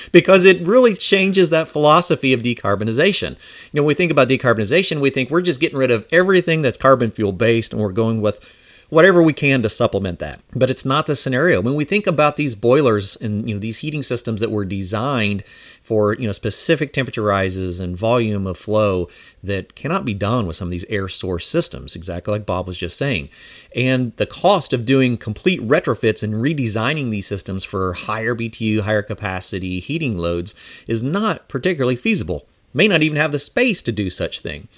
because 0.12 0.44
it 0.44 0.64
really 0.64 0.94
changes 0.94 1.50
that 1.50 1.66
philosophy 1.66 2.32
of 2.32 2.42
decarbonization. 2.42 3.30
You 3.30 3.36
know, 3.72 3.82
when 3.82 3.88
we 3.88 3.94
think 3.94 4.12
about 4.12 4.28
decarbonization, 4.28 5.00
we 5.00 5.10
think 5.10 5.28
we're 5.28 5.42
just 5.42 5.60
getting 5.60 5.78
rid 5.78 5.90
of 5.90 6.06
everything 6.12 6.62
that's 6.62 6.78
carbon 6.78 7.10
fuel 7.10 7.32
based, 7.32 7.72
and 7.72 7.82
we're 7.82 7.90
going 7.90 8.22
with 8.22 8.48
whatever 8.92 9.22
we 9.22 9.32
can 9.32 9.62
to 9.62 9.70
supplement 9.70 10.18
that. 10.18 10.38
But 10.54 10.68
it's 10.68 10.84
not 10.84 11.06
the 11.06 11.16
scenario. 11.16 11.62
When 11.62 11.74
we 11.74 11.86
think 11.86 12.06
about 12.06 12.36
these 12.36 12.54
boilers 12.54 13.16
and 13.16 13.48
you 13.48 13.54
know 13.54 13.58
these 13.58 13.78
heating 13.78 14.02
systems 14.02 14.42
that 14.42 14.50
were 14.50 14.66
designed 14.66 15.44
for 15.82 16.12
you 16.12 16.26
know 16.26 16.32
specific 16.32 16.92
temperature 16.92 17.22
rises 17.22 17.80
and 17.80 17.96
volume 17.96 18.46
of 18.46 18.58
flow 18.58 19.08
that 19.42 19.74
cannot 19.74 20.04
be 20.04 20.12
done 20.12 20.46
with 20.46 20.56
some 20.56 20.68
of 20.68 20.72
these 20.72 20.84
air 20.90 21.08
source 21.08 21.48
systems, 21.48 21.96
exactly 21.96 22.32
like 22.32 22.44
Bob 22.44 22.66
was 22.66 22.76
just 22.76 22.98
saying. 22.98 23.30
And 23.74 24.14
the 24.18 24.26
cost 24.26 24.74
of 24.74 24.84
doing 24.84 25.16
complete 25.16 25.62
retrofits 25.62 26.22
and 26.22 26.34
redesigning 26.34 27.10
these 27.10 27.26
systems 27.26 27.64
for 27.64 27.94
higher 27.94 28.34
BTU, 28.34 28.80
higher 28.80 29.02
capacity 29.02 29.80
heating 29.80 30.18
loads 30.18 30.54
is 30.86 31.02
not 31.02 31.48
particularly 31.48 31.96
feasible 31.96 32.46
may 32.74 32.88
not 32.88 33.02
even 33.02 33.16
have 33.16 33.32
the 33.32 33.38
space 33.38 33.82
to 33.82 33.92
do 33.92 34.10
such 34.10 34.40
thing. 34.40 34.68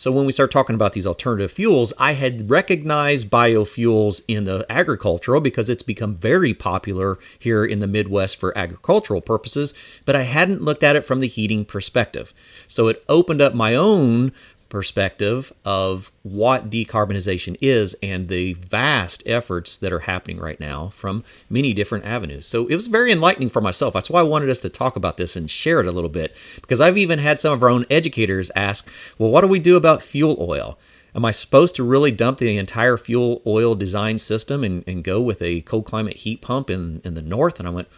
So 0.00 0.10
when 0.10 0.24
we 0.24 0.32
start 0.32 0.50
talking 0.50 0.74
about 0.74 0.94
these 0.94 1.06
alternative 1.06 1.52
fuels, 1.52 1.92
I 1.98 2.12
had 2.12 2.48
recognized 2.48 3.28
biofuels 3.28 4.22
in 4.26 4.44
the 4.44 4.64
agricultural 4.70 5.42
because 5.42 5.68
it's 5.68 5.82
become 5.82 6.14
very 6.14 6.54
popular 6.54 7.18
here 7.38 7.66
in 7.66 7.80
the 7.80 7.86
Midwest 7.86 8.38
for 8.38 8.56
agricultural 8.56 9.20
purposes, 9.20 9.74
but 10.06 10.16
I 10.16 10.22
hadn't 10.22 10.62
looked 10.62 10.82
at 10.82 10.96
it 10.96 11.04
from 11.04 11.20
the 11.20 11.26
heating 11.26 11.66
perspective. 11.66 12.32
So 12.66 12.88
it 12.88 13.04
opened 13.10 13.42
up 13.42 13.54
my 13.54 13.74
own 13.74 14.32
perspective 14.70 15.52
of 15.64 16.10
what 16.22 16.70
decarbonization 16.70 17.56
is 17.60 17.94
and 18.02 18.28
the 18.28 18.54
vast 18.54 19.22
efforts 19.26 19.76
that 19.76 19.92
are 19.92 20.00
happening 20.00 20.38
right 20.38 20.58
now 20.58 20.88
from 20.88 21.22
many 21.50 21.74
different 21.74 22.06
avenues. 22.06 22.46
So 22.46 22.66
it 22.68 22.76
was 22.76 22.86
very 22.86 23.12
enlightening 23.12 23.50
for 23.50 23.60
myself. 23.60 23.92
That's 23.92 24.08
why 24.08 24.20
I 24.20 24.24
wanted 24.24 24.48
us 24.48 24.60
to 24.60 24.70
talk 24.70 24.96
about 24.96 25.18
this 25.18 25.36
and 25.36 25.50
share 25.50 25.80
it 25.80 25.86
a 25.86 25.92
little 25.92 26.08
bit 26.08 26.34
because 26.62 26.80
I've 26.80 26.96
even 26.96 27.18
had 27.18 27.40
some 27.40 27.52
of 27.52 27.62
our 27.62 27.68
own 27.68 27.84
educators 27.90 28.50
ask, 28.56 28.90
well, 29.18 29.30
what 29.30 29.42
do 29.42 29.48
we 29.48 29.58
do 29.58 29.76
about 29.76 30.02
fuel 30.02 30.36
oil? 30.40 30.78
Am 31.14 31.24
I 31.24 31.32
supposed 31.32 31.74
to 31.76 31.82
really 31.82 32.12
dump 32.12 32.38
the 32.38 32.56
entire 32.56 32.96
fuel 32.96 33.42
oil 33.44 33.74
design 33.74 34.18
system 34.18 34.62
and, 34.62 34.84
and 34.86 35.02
go 35.02 35.20
with 35.20 35.42
a 35.42 35.62
cold 35.62 35.84
climate 35.84 36.18
heat 36.18 36.40
pump 36.40 36.70
in, 36.70 37.02
in 37.04 37.14
the 37.14 37.22
north? 37.22 37.58
And 37.58 37.66
I 37.66 37.72
went, 37.72 37.88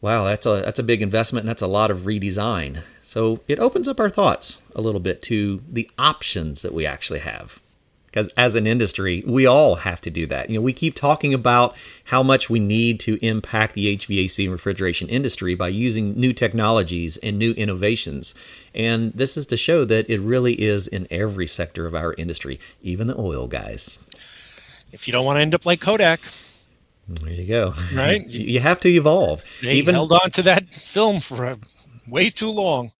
wow, 0.00 0.24
that's 0.24 0.46
a 0.46 0.62
that's 0.64 0.78
a 0.78 0.82
big 0.82 1.02
investment 1.02 1.44
and 1.44 1.50
that's 1.50 1.62
a 1.62 1.66
lot 1.66 1.90
of 1.90 2.00
redesign. 2.00 2.82
So 3.10 3.40
it 3.48 3.58
opens 3.58 3.88
up 3.88 3.98
our 3.98 4.08
thoughts 4.08 4.62
a 4.72 4.80
little 4.80 5.00
bit 5.00 5.20
to 5.22 5.62
the 5.68 5.90
options 5.98 6.62
that 6.62 6.72
we 6.72 6.86
actually 6.86 7.18
have. 7.18 7.60
Because 8.06 8.28
as 8.36 8.54
an 8.54 8.68
industry, 8.68 9.24
we 9.26 9.46
all 9.46 9.74
have 9.74 10.00
to 10.02 10.10
do 10.10 10.28
that. 10.28 10.48
You 10.48 10.58
know, 10.58 10.62
we 10.62 10.72
keep 10.72 10.94
talking 10.94 11.34
about 11.34 11.74
how 12.04 12.22
much 12.22 12.48
we 12.48 12.60
need 12.60 13.00
to 13.00 13.18
impact 13.20 13.74
the 13.74 13.96
HVAC 13.96 14.44
and 14.44 14.52
refrigeration 14.52 15.08
industry 15.08 15.56
by 15.56 15.70
using 15.70 16.12
new 16.14 16.32
technologies 16.32 17.16
and 17.16 17.36
new 17.36 17.50
innovations. 17.54 18.36
And 18.76 19.12
this 19.12 19.36
is 19.36 19.44
to 19.48 19.56
show 19.56 19.84
that 19.86 20.08
it 20.08 20.20
really 20.20 20.54
is 20.62 20.86
in 20.86 21.08
every 21.10 21.48
sector 21.48 21.88
of 21.88 21.96
our 21.96 22.14
industry, 22.14 22.60
even 22.80 23.08
the 23.08 23.18
oil 23.18 23.48
guys. 23.48 23.98
If 24.92 25.08
you 25.08 25.12
don't 25.12 25.24
want 25.24 25.38
to 25.38 25.42
end 25.42 25.56
up 25.56 25.66
like 25.66 25.80
Kodak, 25.80 26.20
there 27.08 27.32
you 27.32 27.48
go. 27.48 27.74
Right? 27.92 28.24
you 28.28 28.60
have 28.60 28.78
to 28.82 28.88
evolve. 28.88 29.42
They 29.62 29.74
even 29.74 29.96
held 29.96 30.12
on 30.12 30.30
to 30.30 30.42
that 30.42 30.68
film 30.68 31.18
for 31.18 31.44
a, 31.44 31.58
way 32.06 32.30
too 32.30 32.50
long 32.50 32.92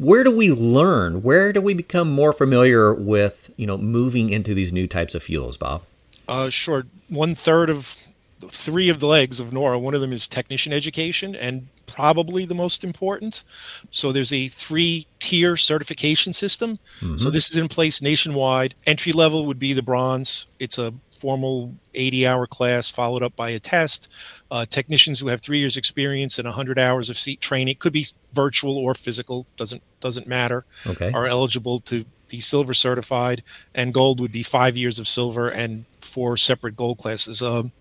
where 0.00 0.24
do 0.24 0.34
we 0.34 0.50
learn? 0.50 1.22
Where 1.22 1.52
do 1.52 1.60
we 1.60 1.74
become 1.74 2.10
more 2.10 2.32
familiar 2.32 2.94
with, 2.94 3.50
you 3.58 3.66
know, 3.66 3.76
moving 3.76 4.30
into 4.30 4.54
these 4.54 4.72
new 4.72 4.86
types 4.86 5.14
of 5.14 5.22
fuels, 5.22 5.58
Bob? 5.58 5.82
Uh, 6.26 6.48
sure. 6.48 6.86
One 7.10 7.34
third 7.34 7.68
of 7.68 7.96
three 8.40 8.88
of 8.88 8.98
the 8.98 9.06
legs 9.06 9.40
of 9.40 9.52
NORA, 9.52 9.78
one 9.78 9.94
of 9.94 10.00
them 10.00 10.14
is 10.14 10.26
technician 10.26 10.72
education 10.72 11.36
and 11.36 11.68
probably 11.86 12.46
the 12.46 12.54
most 12.54 12.82
important. 12.82 13.42
So 13.90 14.10
there's 14.10 14.32
a 14.32 14.48
three 14.48 15.06
tier 15.18 15.58
certification 15.58 16.32
system. 16.32 16.78
Mm-hmm. 17.00 17.18
So 17.18 17.28
this 17.28 17.50
is 17.50 17.58
in 17.58 17.68
place 17.68 18.00
nationwide. 18.00 18.74
Entry 18.86 19.12
level 19.12 19.44
would 19.44 19.58
be 19.58 19.74
the 19.74 19.82
bronze. 19.82 20.46
It's 20.58 20.78
a 20.78 20.94
formal 21.20 21.74
80 21.94 22.26
hour 22.26 22.46
class 22.46 22.90
followed 22.90 23.22
up 23.22 23.36
by 23.36 23.50
a 23.50 23.58
test. 23.58 24.08
Uh, 24.50 24.64
technicians 24.64 25.20
who 25.20 25.28
have 25.28 25.40
three 25.40 25.58
years 25.58 25.76
experience 25.76 26.38
and 26.38 26.46
100 26.46 26.78
hours 26.78 27.10
of 27.10 27.18
seat 27.18 27.40
training 27.40 27.76
could 27.78 27.92
be 27.92 28.06
virtual 28.32 28.76
or 28.76 28.94
physical 28.94 29.46
doesn't 29.56 29.82
doesn't 30.00 30.26
matter 30.26 30.64
okay. 30.86 31.12
are 31.12 31.26
eligible 31.26 31.78
to 31.78 32.04
be 32.28 32.40
silver 32.40 32.72
certified 32.72 33.42
and 33.74 33.92
gold 33.92 34.20
would 34.20 34.32
be 34.32 34.42
five 34.42 34.76
years 34.76 34.98
of 34.98 35.06
silver 35.06 35.48
and 35.48 35.84
four 35.98 36.36
separate 36.36 36.76
gold 36.76 36.96
classes 36.96 37.42
um, 37.42 37.72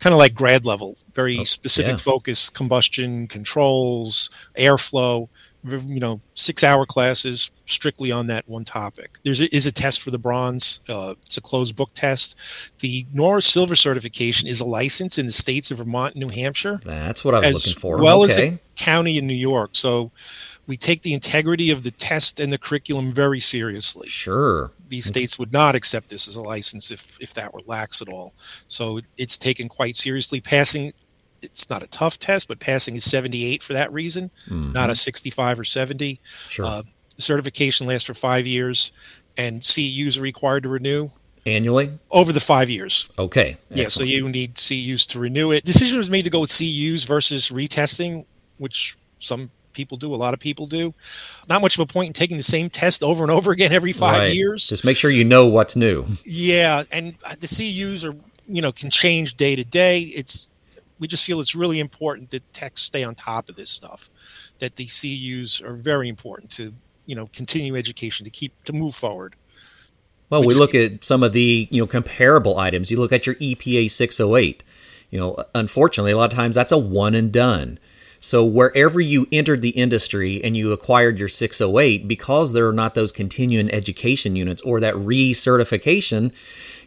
kind 0.00 0.12
of 0.12 0.18
like 0.18 0.34
grad 0.34 0.66
level 0.66 0.96
very 1.14 1.38
oh, 1.38 1.44
specific 1.44 1.92
yeah. 1.92 1.96
focus 1.96 2.50
combustion 2.50 3.26
controls 3.26 4.30
airflow 4.56 5.28
you 5.64 6.00
know 6.00 6.20
six 6.34 6.64
hour 6.64 6.84
classes 6.84 7.50
strictly 7.66 8.10
on 8.10 8.26
that 8.26 8.48
one 8.48 8.64
topic. 8.64 9.18
There's 9.24 9.40
a, 9.40 9.54
is 9.54 9.66
a 9.66 9.72
test 9.72 10.02
for 10.02 10.10
the 10.10 10.18
bronze 10.18 10.80
uh, 10.88 11.14
it's 11.24 11.36
a 11.36 11.40
closed 11.40 11.76
book 11.76 11.90
test. 11.94 12.36
The 12.80 13.06
nora 13.12 13.42
silver 13.42 13.76
certification 13.76 14.48
is 14.48 14.60
a 14.60 14.64
license 14.64 15.18
in 15.18 15.26
the 15.26 15.32
states 15.32 15.70
of 15.70 15.78
vermont 15.78 16.14
and 16.14 16.24
new 16.24 16.28
hampshire. 16.28 16.80
That's 16.84 17.24
what 17.24 17.34
i 17.34 17.40
was 17.40 17.66
looking 17.66 17.80
for. 17.80 18.02
well 18.02 18.22
okay. 18.24 18.30
as 18.30 18.38
a 18.54 18.58
county 18.76 19.18
in 19.18 19.26
new 19.26 19.34
york. 19.34 19.70
So 19.74 20.10
we 20.66 20.76
take 20.76 21.02
the 21.02 21.14
integrity 21.14 21.70
of 21.70 21.82
the 21.82 21.90
test 21.90 22.40
and 22.40 22.52
the 22.52 22.58
curriculum 22.58 23.12
very 23.12 23.40
seriously. 23.40 24.08
Sure. 24.08 24.72
These 24.88 25.06
states 25.06 25.38
would 25.38 25.52
not 25.52 25.74
accept 25.74 26.10
this 26.10 26.28
as 26.28 26.36
a 26.36 26.42
license 26.42 26.90
if 26.90 27.16
if 27.20 27.34
that 27.34 27.54
were 27.54 27.62
lax 27.66 28.02
at 28.02 28.08
all. 28.08 28.34
So 28.66 29.00
it's 29.16 29.38
taken 29.38 29.68
quite 29.68 29.94
seriously 29.94 30.40
passing 30.40 30.92
it's 31.42 31.68
not 31.68 31.82
a 31.82 31.88
tough 31.88 32.18
test, 32.18 32.48
but 32.48 32.60
passing 32.60 32.94
is 32.94 33.04
78 33.04 33.62
for 33.62 33.72
that 33.72 33.92
reason, 33.92 34.30
mm-hmm. 34.48 34.72
not 34.72 34.90
a 34.90 34.94
65 34.94 35.60
or 35.60 35.64
70. 35.64 36.20
Sure. 36.48 36.64
Uh, 36.64 36.82
certification 37.18 37.86
lasts 37.86 38.06
for 38.06 38.14
five 38.14 38.46
years, 38.46 38.92
and 39.36 39.60
CEUs 39.60 40.18
are 40.18 40.22
required 40.22 40.62
to 40.64 40.68
renew 40.68 41.10
annually 41.46 41.90
over 42.10 42.32
the 42.32 42.40
five 42.40 42.70
years. 42.70 43.08
Okay. 43.18 43.56
Excellent. 43.70 43.78
Yeah, 43.78 43.88
so 43.88 44.04
you 44.04 44.28
need 44.28 44.54
CEUs 44.54 45.06
to 45.08 45.18
renew 45.18 45.50
it. 45.50 45.64
Decision 45.64 45.98
was 45.98 46.10
made 46.10 46.22
to 46.22 46.30
go 46.30 46.40
with 46.40 46.50
CEUs 46.50 47.06
versus 47.06 47.50
retesting, 47.50 48.24
which 48.58 48.96
some 49.18 49.50
people 49.72 49.96
do, 49.96 50.14
a 50.14 50.16
lot 50.16 50.34
of 50.34 50.40
people 50.40 50.66
do. 50.66 50.94
Not 51.48 51.62
much 51.62 51.76
of 51.76 51.80
a 51.80 51.86
point 51.86 52.08
in 52.08 52.12
taking 52.12 52.36
the 52.36 52.42
same 52.42 52.70
test 52.70 53.02
over 53.02 53.24
and 53.24 53.30
over 53.30 53.50
again 53.50 53.72
every 53.72 53.92
five 53.92 54.18
right. 54.18 54.34
years. 54.34 54.68
Just 54.68 54.84
make 54.84 54.96
sure 54.96 55.10
you 55.10 55.24
know 55.24 55.46
what's 55.46 55.76
new. 55.76 56.06
Yeah, 56.24 56.84
and 56.92 57.14
the 57.40 57.46
CEUs 57.46 58.08
are 58.08 58.16
you 58.48 58.60
know 58.60 58.72
can 58.72 58.90
change 58.90 59.36
day 59.36 59.56
to 59.56 59.64
day. 59.64 60.00
It's 60.00 60.51
we 61.02 61.08
just 61.08 61.24
feel 61.24 61.40
it's 61.40 61.56
really 61.56 61.80
important 61.80 62.30
that 62.30 62.52
techs 62.52 62.80
stay 62.80 63.02
on 63.02 63.16
top 63.16 63.48
of 63.48 63.56
this 63.56 63.70
stuff. 63.70 64.08
That 64.60 64.76
the 64.76 64.86
CEUs 64.86 65.60
are 65.60 65.74
very 65.74 66.08
important 66.08 66.52
to 66.52 66.74
you 67.06 67.16
know 67.16 67.28
continue 67.32 67.74
education 67.74 68.24
to 68.24 68.30
keep 68.30 68.62
to 68.64 68.72
move 68.72 68.94
forward. 68.94 69.34
Well, 70.30 70.42
we, 70.42 70.46
we 70.46 70.54
look 70.54 70.76
at 70.76 71.04
some 71.04 71.24
of 71.24 71.32
the 71.32 71.66
you 71.72 71.82
know 71.82 71.88
comparable 71.88 72.56
items. 72.56 72.92
You 72.92 73.00
look 73.00 73.12
at 73.12 73.26
your 73.26 73.34
EPA 73.34 73.90
608. 73.90 74.62
You 75.10 75.18
know, 75.18 75.44
unfortunately, 75.56 76.12
a 76.12 76.16
lot 76.16 76.32
of 76.32 76.38
times 76.38 76.54
that's 76.54 76.72
a 76.72 76.78
one 76.78 77.16
and 77.16 77.32
done. 77.32 77.80
So 78.20 78.44
wherever 78.44 79.00
you 79.00 79.26
entered 79.32 79.62
the 79.62 79.70
industry 79.70 80.42
and 80.44 80.56
you 80.56 80.70
acquired 80.70 81.18
your 81.18 81.28
608, 81.28 82.06
because 82.06 82.52
there 82.52 82.68
are 82.68 82.72
not 82.72 82.94
those 82.94 83.10
continuing 83.10 83.68
education 83.72 84.36
units 84.36 84.62
or 84.62 84.78
that 84.78 84.94
recertification, 84.94 86.30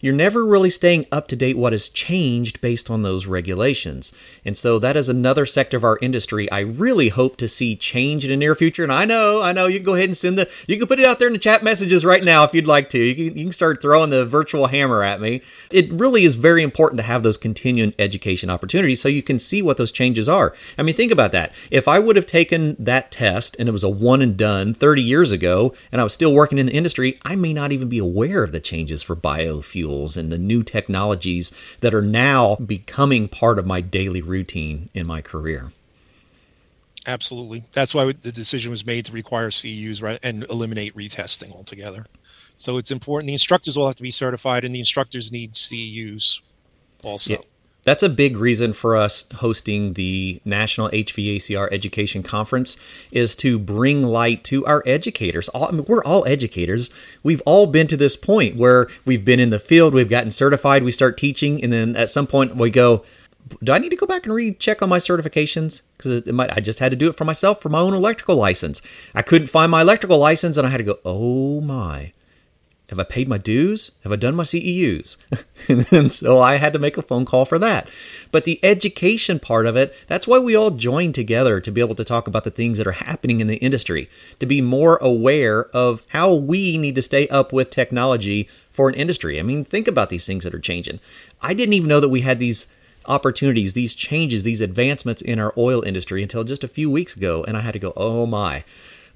you're 0.05 0.13
never 0.13 0.45
really 0.45 0.69
staying 0.69 1.03
up 1.11 1.27
to 1.27 1.35
date 1.35 1.57
what 1.57 1.73
has 1.73 1.89
changed 1.89 2.61
based 2.61 2.91
on 2.91 3.01
those 3.01 3.25
regulations. 3.25 4.13
And 4.45 4.55
so 4.55 4.77
that 4.77 4.95
is 4.95 5.09
another 5.09 5.47
sector 5.47 5.77
of 5.77 5.83
our 5.83 5.97
industry 5.99 6.49
I 6.51 6.59
really 6.59 7.09
hope 7.09 7.37
to 7.37 7.47
see 7.47 7.75
change 7.75 8.23
in 8.23 8.29
the 8.29 8.37
near 8.37 8.53
future. 8.53 8.83
And 8.83 8.91
I 8.91 9.05
know, 9.05 9.41
I 9.41 9.51
know 9.51 9.65
you 9.65 9.79
can 9.79 9.85
go 9.85 9.95
ahead 9.95 10.09
and 10.09 10.15
send 10.15 10.37
the, 10.37 10.47
you 10.67 10.77
can 10.77 10.85
put 10.85 10.99
it 10.99 11.07
out 11.07 11.17
there 11.17 11.27
in 11.27 11.33
the 11.33 11.39
chat 11.39 11.63
messages 11.63 12.05
right 12.05 12.23
now 12.23 12.43
if 12.43 12.53
you'd 12.53 12.67
like 12.67 12.89
to. 12.89 12.99
You 12.99 13.15
can, 13.15 13.35
you 13.35 13.45
can 13.45 13.51
start 13.51 13.81
throwing 13.81 14.11
the 14.11 14.27
virtual 14.27 14.67
hammer 14.67 15.03
at 15.03 15.19
me. 15.19 15.41
It 15.71 15.91
really 15.91 16.23
is 16.23 16.35
very 16.35 16.61
important 16.61 16.99
to 16.99 17.07
have 17.07 17.23
those 17.23 17.37
continuing 17.37 17.95
education 17.97 18.51
opportunities 18.51 19.01
so 19.01 19.09
you 19.09 19.23
can 19.23 19.39
see 19.39 19.63
what 19.63 19.77
those 19.77 19.91
changes 19.91 20.29
are. 20.29 20.53
I 20.77 20.83
mean, 20.83 20.93
think 20.93 21.11
about 21.11 21.31
that. 21.31 21.51
If 21.71 21.87
I 21.87 21.97
would 21.97 22.15
have 22.15 22.27
taken 22.27 22.75
that 22.77 23.09
test 23.09 23.55
and 23.57 23.67
it 23.67 23.71
was 23.71 23.83
a 23.83 23.89
one 23.89 24.21
and 24.21 24.37
done 24.37 24.75
30 24.75 25.01
years 25.01 25.31
ago 25.31 25.73
and 25.91 25.99
I 25.99 26.03
was 26.03 26.13
still 26.13 26.31
working 26.31 26.59
in 26.59 26.67
the 26.67 26.73
industry, 26.73 27.17
I 27.23 27.35
may 27.35 27.53
not 27.53 27.71
even 27.71 27.89
be 27.89 27.97
aware 27.97 28.43
of 28.43 28.51
the 28.51 28.59
changes 28.59 29.01
for 29.01 29.15
biofuel 29.15 29.94
tools 29.95 30.17
and 30.17 30.31
the 30.31 30.37
new 30.37 30.63
technologies 30.63 31.53
that 31.81 31.93
are 31.93 32.01
now 32.01 32.55
becoming 32.57 33.27
part 33.27 33.59
of 33.59 33.65
my 33.65 33.81
daily 33.81 34.21
routine 34.21 34.89
in 34.93 35.07
my 35.07 35.21
career. 35.21 35.71
Absolutely. 37.07 37.63
That's 37.71 37.93
why 37.93 38.05
the 38.05 38.31
decision 38.31 38.71
was 38.71 38.85
made 38.85 39.05
to 39.05 39.11
require 39.11 39.49
CEUs 39.49 40.01
right, 40.01 40.19
and 40.23 40.43
eliminate 40.45 40.95
retesting 40.95 41.53
altogether. 41.53 42.05
So 42.57 42.77
it's 42.77 42.89
important. 42.89 43.27
The 43.27 43.33
instructors 43.33 43.77
will 43.77 43.85
have 43.85 43.95
to 43.95 44.03
be 44.03 44.11
certified, 44.11 44.65
and 44.65 44.73
the 44.73 44.79
instructors 44.79 45.31
need 45.31 45.53
CEUs 45.53 46.41
also. 47.03 47.33
Yeah 47.33 47.39
that's 47.85 48.03
a 48.03 48.09
big 48.09 48.35
reason 48.35 48.73
for 48.73 48.97
us 48.97 49.25
hosting 49.35 49.93
the 49.93 50.41
National 50.43 50.89
HVACR 50.89 51.69
Education 51.71 52.23
Conference 52.23 52.77
is 53.11 53.35
to 53.37 53.57
bring 53.57 54.03
light 54.03 54.43
to 54.45 54.65
our 54.65 54.83
educators. 54.87 55.49
All, 55.49 55.67
I 55.67 55.71
mean, 55.71 55.85
we're 55.87 56.03
all 56.03 56.25
educators. 56.25 56.89
We've 57.23 57.43
all 57.45 57.67
been 57.67 57.87
to 57.87 57.95
this 57.95 58.17
point 58.17 58.57
where 58.57 58.87
we've 59.05 59.23
been 59.23 59.39
in 59.39 59.51
the 59.51 59.59
field, 59.59 59.93
we've 59.93 60.09
gotten 60.09 60.31
certified, 60.31 60.83
we 60.83 60.91
start 60.91 61.15
teaching, 61.15 61.63
and 61.63 61.71
then 61.71 61.95
at 61.95 62.09
some 62.09 62.25
point 62.25 62.55
we 62.55 62.71
go, 62.71 63.05
do 63.63 63.71
I 63.71 63.77
need 63.77 63.89
to 63.89 63.95
go 63.95 64.07
back 64.07 64.25
and 64.25 64.33
recheck 64.33 64.81
on 64.81 64.89
my 64.89 64.97
certifications? 64.97 65.83
Because 65.95 66.27
I 66.27 66.59
just 66.61 66.79
had 66.79 66.89
to 66.89 66.97
do 66.97 67.07
it 67.07 67.15
for 67.15 67.25
myself 67.25 67.61
for 67.61 67.69
my 67.69 67.79
own 67.79 67.93
electrical 67.93 68.35
license. 68.35 68.81
I 69.13 69.21
couldn't 69.21 69.47
find 69.47 69.69
my 69.69 69.81
electrical 69.81 70.17
license, 70.17 70.57
and 70.57 70.65
I 70.65 70.71
had 70.71 70.77
to 70.77 70.83
go, 70.83 70.97
oh 71.05 71.61
my 71.61 72.13
have 72.89 72.99
I 72.99 73.03
paid 73.03 73.27
my 73.27 73.39
dues? 73.39 73.91
Have 74.03 74.11
I 74.11 74.15
done 74.15 74.35
my 74.35 74.43
CEUs? 74.43 75.17
and 75.91 76.11
so 76.11 76.39
I 76.39 76.55
had 76.55 76.71
to 76.73 76.79
make 76.79 76.97
a 76.97 77.01
phone 77.01 77.25
call 77.25 77.45
for 77.45 77.57
that. 77.57 77.89
But 78.31 78.45
the 78.45 78.59
education 78.63 79.39
part 79.39 79.65
of 79.65 79.75
it, 79.75 79.93
that's 80.07 80.27
why 80.27 80.37
we 80.37 80.55
all 80.55 80.69
join 80.69 81.11
together 81.11 81.59
to 81.59 81.71
be 81.71 81.81
able 81.81 81.95
to 81.95 82.03
talk 82.03 82.27
about 82.27 82.43
the 82.43 82.51
things 82.51 82.77
that 82.77 82.85
are 82.85 82.91
happening 82.91 83.39
in 83.39 83.47
the 83.47 83.57
industry, 83.57 84.07
to 84.39 84.45
be 84.45 84.61
more 84.61 84.97
aware 84.97 85.65
of 85.65 86.05
how 86.09 86.33
we 86.33 86.77
need 86.77 86.95
to 86.95 87.01
stay 87.01 87.27
up 87.29 87.51
with 87.51 87.71
technology 87.71 88.47
for 88.69 88.87
an 88.87 88.95
industry. 88.95 89.39
I 89.39 89.43
mean, 89.43 89.65
think 89.65 89.87
about 89.87 90.09
these 90.09 90.27
things 90.27 90.43
that 90.43 90.53
are 90.53 90.59
changing. 90.59 90.99
I 91.41 91.55
didn't 91.55 91.73
even 91.73 91.89
know 91.89 91.99
that 91.99 92.09
we 92.09 92.21
had 92.21 92.37
these 92.37 92.71
opportunities, 93.07 93.73
these 93.73 93.95
changes, 93.95 94.43
these 94.43 94.61
advancements 94.61 95.21
in 95.21 95.39
our 95.39 95.53
oil 95.57 95.81
industry 95.81 96.21
until 96.21 96.43
just 96.43 96.63
a 96.63 96.67
few 96.67 96.91
weeks 96.91 97.15
ago. 97.15 97.43
And 97.47 97.57
I 97.57 97.61
had 97.61 97.73
to 97.73 97.79
go, 97.79 97.93
oh 97.95 98.27
my 98.27 98.63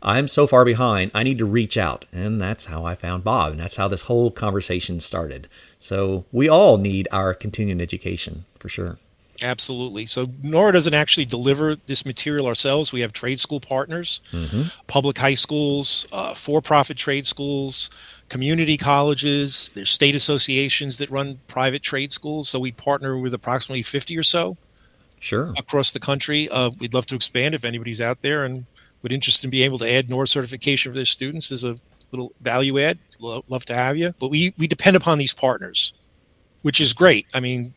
I'm 0.02 0.28
so 0.28 0.48
far 0.48 0.64
behind, 0.66 1.12
I 1.14 1.24
need 1.24 1.38
to 1.38 1.46
reach 1.46 1.78
out. 1.78 2.06
And 2.12 2.40
that's 2.40 2.66
how 2.66 2.86
I 2.86 2.96
found 2.96 3.24
Bob. 3.24 3.52
And 3.52 3.60
that's 3.60 3.76
how 3.76 3.88
this 3.88 4.04
whole 4.04 4.32
conversation 4.32 5.00
started. 5.00 5.48
So 5.80 6.26
we 6.32 6.48
all 6.48 6.78
need 6.78 7.08
our 7.12 7.34
continuing 7.34 7.82
education 7.82 8.46
for 8.58 8.70
sure. 8.70 8.98
Absolutely. 9.42 10.06
So 10.06 10.28
Nora 10.44 10.74
doesn't 10.74 10.94
actually 10.94 11.26
deliver 11.26 11.76
this 11.76 12.06
material 12.06 12.46
ourselves. 12.46 12.92
We 12.92 13.02
have 13.02 13.14
trade 13.14 13.40
school 13.40 13.60
partners, 13.60 14.22
mm-hmm. 14.32 14.64
public 14.88 15.18
high 15.18 15.34
schools, 15.36 16.06
uh, 16.12 16.34
for-profit 16.34 16.98
trade 16.98 17.26
schools, 17.26 17.90
community 18.28 18.76
colleges. 18.76 19.70
There's 19.74 19.92
state 19.92 20.16
associations 20.16 20.98
that 20.98 21.10
run 21.10 21.40
private 21.48 21.84
trade 21.84 22.12
schools. 22.12 22.50
So 22.50 22.60
we 22.60 22.72
partner 22.72 23.18
with 23.18 23.34
approximately 23.34 23.84
50 23.84 24.18
or 24.18 24.24
so. 24.24 24.58
Sure. 25.22 25.54
Across 25.58 25.92
the 25.92 26.00
country. 26.00 26.50
Uh, 26.50 26.72
we'd 26.80 26.94
love 26.94 27.06
to 27.08 27.16
expand 27.16 27.56
if 27.56 27.66
anybody's 27.66 28.02
out 28.02 28.22
there 28.22 28.46
and 28.46 28.66
would 29.02 29.12
interest 29.12 29.44
in 29.44 29.50
being 29.50 29.66
able 29.66 29.78
to 29.80 29.90
add 29.90 30.10
NORA 30.10 30.28
certification 30.28 30.92
for 30.92 30.96
their 30.96 31.06
students 31.06 31.52
as 31.52 31.64
a 31.64 31.76
little 32.12 32.34
value 32.42 32.80
add. 32.80 33.00
Love 33.20 33.66
to 33.66 33.76
have 33.76 33.98
you. 33.98 34.14
But 34.20 34.30
we, 34.30 34.54
we 34.58 34.68
depend 34.68 34.96
upon 34.96 35.18
these 35.18 35.34
partners, 35.34 35.94
which 36.62 36.82
is 36.82 36.94
great. 36.94 37.28
I 37.34 37.40
mean, 37.40 37.74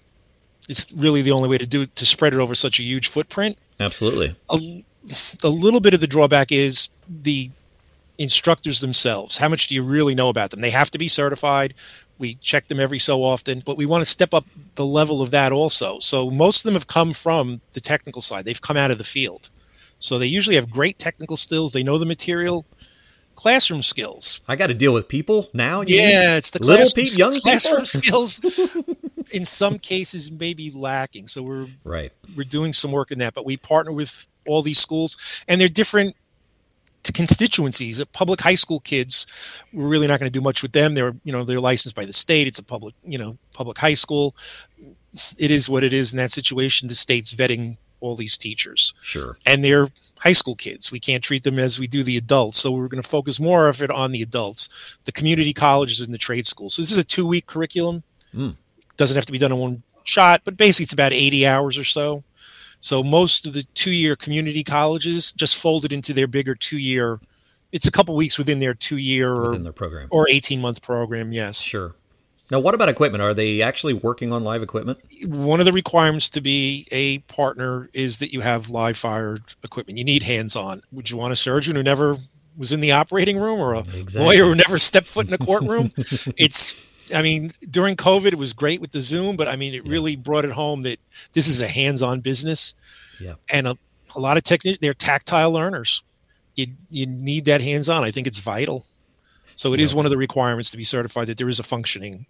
it's 0.68 0.92
really 0.92 1.22
the 1.22 1.32
only 1.32 1.48
way 1.48 1.58
to 1.58 1.66
do 1.66 1.82
it, 1.82 1.96
to 1.96 2.06
spread 2.06 2.32
it 2.32 2.38
over 2.38 2.54
such 2.54 2.78
a 2.78 2.82
huge 2.82 3.08
footprint. 3.08 3.58
Absolutely. 3.80 4.36
A, 4.50 4.84
a 5.44 5.48
little 5.48 5.80
bit 5.80 5.94
of 5.94 6.00
the 6.00 6.06
drawback 6.06 6.52
is 6.52 6.88
the 7.08 7.50
instructors 8.18 8.80
themselves. 8.80 9.38
How 9.38 9.48
much 9.48 9.66
do 9.66 9.74
you 9.74 9.82
really 9.82 10.14
know 10.14 10.28
about 10.28 10.50
them? 10.50 10.60
They 10.60 10.70
have 10.70 10.90
to 10.92 10.98
be 10.98 11.08
certified. 11.08 11.74
We 12.18 12.36
check 12.36 12.68
them 12.68 12.78
every 12.78 13.00
so 13.00 13.24
often, 13.24 13.62
but 13.64 13.76
we 13.76 13.86
want 13.86 14.02
to 14.02 14.10
step 14.10 14.32
up 14.32 14.44
the 14.76 14.86
level 14.86 15.20
of 15.22 15.32
that 15.32 15.50
also. 15.50 15.98
So 15.98 16.30
most 16.30 16.58
of 16.58 16.64
them 16.64 16.74
have 16.74 16.86
come 16.86 17.12
from 17.14 17.60
the 17.72 17.80
technical 17.80 18.22
side. 18.22 18.44
They've 18.44 18.60
come 18.60 18.76
out 18.76 18.92
of 18.92 18.98
the 18.98 19.04
field. 19.04 19.50
So 20.02 20.18
they 20.18 20.26
usually 20.26 20.56
have 20.56 20.68
great 20.68 20.98
technical 20.98 21.36
skills. 21.36 21.72
They 21.72 21.82
know 21.82 21.96
the 21.96 22.06
material 22.06 22.66
classroom 23.36 23.82
skills. 23.82 24.40
I 24.48 24.56
got 24.56 24.66
to 24.66 24.74
deal 24.74 24.92
with 24.92 25.08
people 25.08 25.48
now. 25.54 25.82
Yeah, 25.82 26.36
it's 26.36 26.50
the 26.50 26.64
little 26.64 26.90
people, 26.92 27.16
young 27.16 27.40
classroom 27.40 27.84
skills. 27.86 28.40
In 29.32 29.44
some 29.44 29.78
cases, 29.78 30.32
maybe 30.32 30.70
lacking. 30.70 31.28
So 31.28 31.42
we're 31.42 31.68
right. 31.84 32.12
We're 32.36 32.44
doing 32.44 32.72
some 32.72 32.90
work 32.90 33.12
in 33.12 33.20
that, 33.20 33.32
but 33.32 33.46
we 33.46 33.56
partner 33.56 33.92
with 33.92 34.26
all 34.46 34.62
these 34.62 34.78
schools, 34.78 35.44
and 35.46 35.60
they're 35.60 35.68
different 35.68 36.16
constituencies. 37.14 38.00
Uh, 38.00 38.04
public 38.06 38.40
high 38.40 38.54
school 38.56 38.80
kids, 38.80 39.26
we're 39.72 39.88
really 39.88 40.06
not 40.08 40.18
going 40.18 40.30
to 40.30 40.38
do 40.38 40.42
much 40.42 40.62
with 40.62 40.72
them. 40.72 40.94
They're 40.94 41.14
you 41.22 41.32
know 41.32 41.44
they're 41.44 41.60
licensed 41.60 41.94
by 41.94 42.04
the 42.04 42.12
state. 42.12 42.48
It's 42.48 42.58
a 42.58 42.64
public 42.64 42.94
you 43.04 43.18
know 43.18 43.38
public 43.52 43.78
high 43.78 43.94
school. 43.94 44.34
It 45.38 45.50
is 45.50 45.68
what 45.68 45.84
it 45.84 45.92
is 45.92 46.12
in 46.12 46.18
that 46.18 46.32
situation. 46.32 46.88
The 46.88 46.94
state's 46.96 47.34
vetting 47.34 47.76
all 48.02 48.16
these 48.16 48.36
teachers. 48.36 48.92
Sure. 49.02 49.38
And 49.46 49.64
they're 49.64 49.88
high 50.18 50.32
school 50.32 50.56
kids. 50.56 50.92
We 50.92 51.00
can't 51.00 51.22
treat 51.22 51.44
them 51.44 51.58
as 51.58 51.78
we 51.78 51.86
do 51.86 52.02
the 52.02 52.18
adults. 52.18 52.58
So 52.58 52.70
we're 52.70 52.88
going 52.88 53.02
to 53.02 53.08
focus 53.08 53.40
more 53.40 53.68
of 53.68 53.80
it 53.80 53.90
on 53.90 54.12
the 54.12 54.20
adults, 54.20 54.98
the 55.04 55.12
community 55.12 55.54
colleges 55.54 56.00
and 56.00 56.12
the 56.12 56.18
trade 56.18 56.44
schools. 56.44 56.74
So 56.74 56.82
this 56.82 56.92
is 56.92 56.98
a 56.98 57.04
two 57.04 57.26
week 57.26 57.46
curriculum. 57.46 58.02
Mm. 58.34 58.56
Doesn't 58.96 59.16
have 59.16 59.26
to 59.26 59.32
be 59.32 59.38
done 59.38 59.52
in 59.52 59.58
one 59.58 59.82
shot, 60.04 60.42
but 60.44 60.56
basically 60.56 60.84
it's 60.84 60.92
about 60.92 61.12
80 61.12 61.46
hours 61.46 61.78
or 61.78 61.84
so. 61.84 62.24
So 62.80 63.04
most 63.04 63.46
of 63.46 63.52
the 63.54 63.62
two 63.74 63.92
year 63.92 64.16
community 64.16 64.64
colleges 64.64 65.30
just 65.32 65.56
folded 65.56 65.92
into 65.92 66.12
their 66.12 66.26
bigger 66.26 66.54
two 66.56 66.78
year. 66.78 67.20
It's 67.70 67.86
a 67.86 67.92
couple 67.92 68.14
weeks 68.16 68.36
within 68.36 68.58
their 68.58 68.74
two 68.74 68.98
year 68.98 69.32
or, 69.32 69.56
their 69.56 69.72
program 69.72 70.08
or 70.10 70.28
18 70.28 70.60
month 70.60 70.82
program. 70.82 71.32
Yes. 71.32 71.62
Sure. 71.62 71.94
Now, 72.52 72.60
what 72.60 72.74
about 72.74 72.90
equipment? 72.90 73.22
Are 73.22 73.32
they 73.32 73.62
actually 73.62 73.94
working 73.94 74.30
on 74.30 74.44
live 74.44 74.62
equipment? 74.62 74.98
One 75.24 75.58
of 75.58 75.64
the 75.64 75.72
requirements 75.72 76.28
to 76.28 76.42
be 76.42 76.86
a 76.92 77.20
partner 77.20 77.88
is 77.94 78.18
that 78.18 78.30
you 78.30 78.42
have 78.42 78.68
live 78.68 78.98
fired 78.98 79.42
equipment. 79.64 79.98
You 79.98 80.04
need 80.04 80.22
hands 80.22 80.54
on. 80.54 80.82
Would 80.92 81.10
you 81.10 81.16
want 81.16 81.32
a 81.32 81.36
surgeon 81.36 81.76
who 81.76 81.82
never 81.82 82.18
was 82.54 82.70
in 82.70 82.80
the 82.80 82.92
operating 82.92 83.38
room 83.38 83.58
or 83.58 83.72
a 83.72 83.78
exactly. 83.78 84.20
lawyer 84.20 84.44
who 84.44 84.54
never 84.54 84.78
stepped 84.78 85.06
foot 85.06 85.26
in 85.26 85.32
a 85.32 85.38
courtroom? 85.38 85.92
it's, 86.36 86.94
I 87.14 87.22
mean, 87.22 87.52
during 87.70 87.96
COVID, 87.96 88.34
it 88.34 88.38
was 88.38 88.52
great 88.52 88.82
with 88.82 88.90
the 88.90 89.00
Zoom, 89.00 89.36
but 89.36 89.48
I 89.48 89.56
mean, 89.56 89.72
it 89.72 89.86
yeah. 89.86 89.90
really 89.90 90.16
brought 90.16 90.44
it 90.44 90.50
home 90.50 90.82
that 90.82 90.98
this 91.32 91.48
is 91.48 91.62
a 91.62 91.68
hands 91.68 92.02
on 92.02 92.20
business. 92.20 92.74
Yeah. 93.18 93.36
And 93.50 93.66
a, 93.66 93.78
a 94.14 94.20
lot 94.20 94.36
of 94.36 94.42
techniques, 94.42 94.78
they're 94.82 94.92
tactile 94.92 95.52
learners. 95.52 96.02
You, 96.54 96.66
you 96.90 97.06
need 97.06 97.46
that 97.46 97.62
hands 97.62 97.88
on. 97.88 98.04
I 98.04 98.10
think 98.10 98.26
it's 98.26 98.40
vital. 98.40 98.84
So 99.54 99.72
it 99.72 99.80
yeah. 99.80 99.84
is 99.84 99.94
one 99.94 100.04
of 100.04 100.10
the 100.10 100.18
requirements 100.18 100.70
to 100.72 100.76
be 100.76 100.84
certified 100.84 101.28
that 101.28 101.38
there 101.38 101.48
is 101.48 101.58
a 101.58 101.62
functioning 101.62 102.26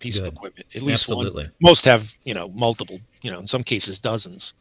piece 0.00 0.18
Good. 0.18 0.28
of 0.28 0.34
equipment. 0.34 0.66
At 0.74 0.82
least 0.82 1.04
Absolutely. 1.04 1.44
one. 1.44 1.52
Most 1.60 1.84
have, 1.84 2.16
you 2.24 2.34
know, 2.34 2.48
multiple, 2.48 2.98
you 3.22 3.30
know, 3.30 3.38
in 3.38 3.46
some 3.46 3.62
cases 3.62 4.00
dozens. 4.00 4.54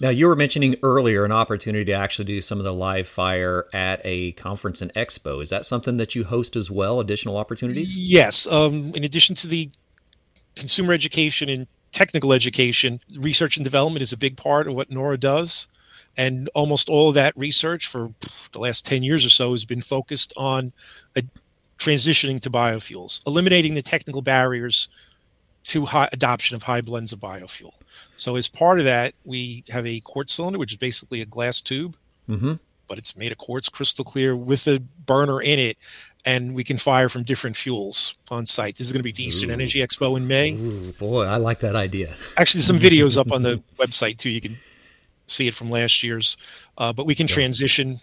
Now, 0.00 0.08
you 0.08 0.26
were 0.26 0.36
mentioning 0.36 0.76
earlier 0.82 1.24
an 1.24 1.32
opportunity 1.32 1.84
to 1.86 1.92
actually 1.92 2.24
do 2.24 2.40
some 2.40 2.58
of 2.58 2.64
the 2.64 2.72
live 2.72 3.06
fire 3.06 3.66
at 3.72 4.00
a 4.04 4.32
conference 4.32 4.82
and 4.82 4.92
expo. 4.94 5.42
Is 5.42 5.50
that 5.50 5.64
something 5.64 5.96
that 5.98 6.14
you 6.14 6.24
host 6.24 6.56
as 6.56 6.70
well? 6.70 7.00
Additional 7.00 7.36
opportunities? 7.36 7.96
Yes. 7.96 8.46
Um, 8.46 8.92
in 8.94 9.04
addition 9.04 9.34
to 9.36 9.46
the 9.46 9.70
consumer 10.56 10.92
education 10.92 11.48
and 11.48 11.66
technical 11.92 12.32
education, 12.32 13.00
research 13.16 13.56
and 13.56 13.64
development 13.64 14.02
is 14.02 14.12
a 14.12 14.16
big 14.16 14.36
part 14.36 14.66
of 14.66 14.74
what 14.74 14.90
Nora 14.90 15.16
does. 15.16 15.68
And 16.16 16.48
almost 16.54 16.88
all 16.88 17.08
of 17.08 17.14
that 17.16 17.36
research 17.36 17.86
for 17.86 18.12
the 18.52 18.60
last 18.60 18.86
10 18.86 19.02
years 19.02 19.24
or 19.24 19.30
so 19.30 19.52
has 19.52 19.64
been 19.64 19.82
focused 19.82 20.32
on 20.36 20.72
a 21.16 21.22
transitioning 21.84 22.40
to 22.40 22.50
biofuels, 22.50 23.26
eliminating 23.26 23.74
the 23.74 23.82
technical 23.82 24.22
barriers 24.22 24.88
to 25.64 25.84
high 25.84 26.08
adoption 26.12 26.56
of 26.56 26.62
high 26.62 26.80
blends 26.80 27.12
of 27.12 27.18
biofuel. 27.18 27.72
So 28.16 28.36
as 28.36 28.48
part 28.48 28.78
of 28.78 28.84
that, 28.84 29.14
we 29.24 29.64
have 29.70 29.86
a 29.86 30.00
quartz 30.00 30.34
cylinder, 30.34 30.58
which 30.58 30.72
is 30.72 30.78
basically 30.78 31.20
a 31.20 31.26
glass 31.26 31.60
tube, 31.60 31.96
mm-hmm. 32.28 32.54
but 32.86 32.98
it's 32.98 33.16
made 33.16 33.32
of 33.32 33.38
quartz, 33.38 33.68
crystal 33.68 34.04
clear, 34.04 34.36
with 34.36 34.66
a 34.66 34.80
burner 35.06 35.40
in 35.40 35.58
it, 35.58 35.78
and 36.26 36.54
we 36.54 36.64
can 36.64 36.76
fire 36.76 37.08
from 37.08 37.22
different 37.22 37.56
fuels 37.56 38.14
on 38.30 38.44
site. 38.46 38.76
This 38.76 38.86
is 38.86 38.92
going 38.92 39.00
to 39.00 39.04
be 39.04 39.12
the 39.12 39.24
Eastern 39.24 39.50
Ooh. 39.50 39.54
Energy 39.54 39.80
Expo 39.80 40.16
in 40.16 40.26
May. 40.26 40.52
Ooh, 40.52 40.92
boy, 40.92 41.24
I 41.24 41.36
like 41.36 41.60
that 41.60 41.76
idea. 41.76 42.14
Actually, 42.36 42.60
some 42.60 42.78
videos 42.88 43.16
up 43.16 43.32
on 43.32 43.42
the 43.42 43.62
website 43.78 44.18
too. 44.18 44.30
You 44.30 44.40
can 44.40 44.58
see 45.26 45.48
it 45.48 45.54
from 45.54 45.70
last 45.70 46.02
year's, 46.02 46.36
uh, 46.76 46.92
but 46.92 47.06
we 47.06 47.14
can 47.14 47.26
yeah. 47.26 47.34
transition 47.34 48.00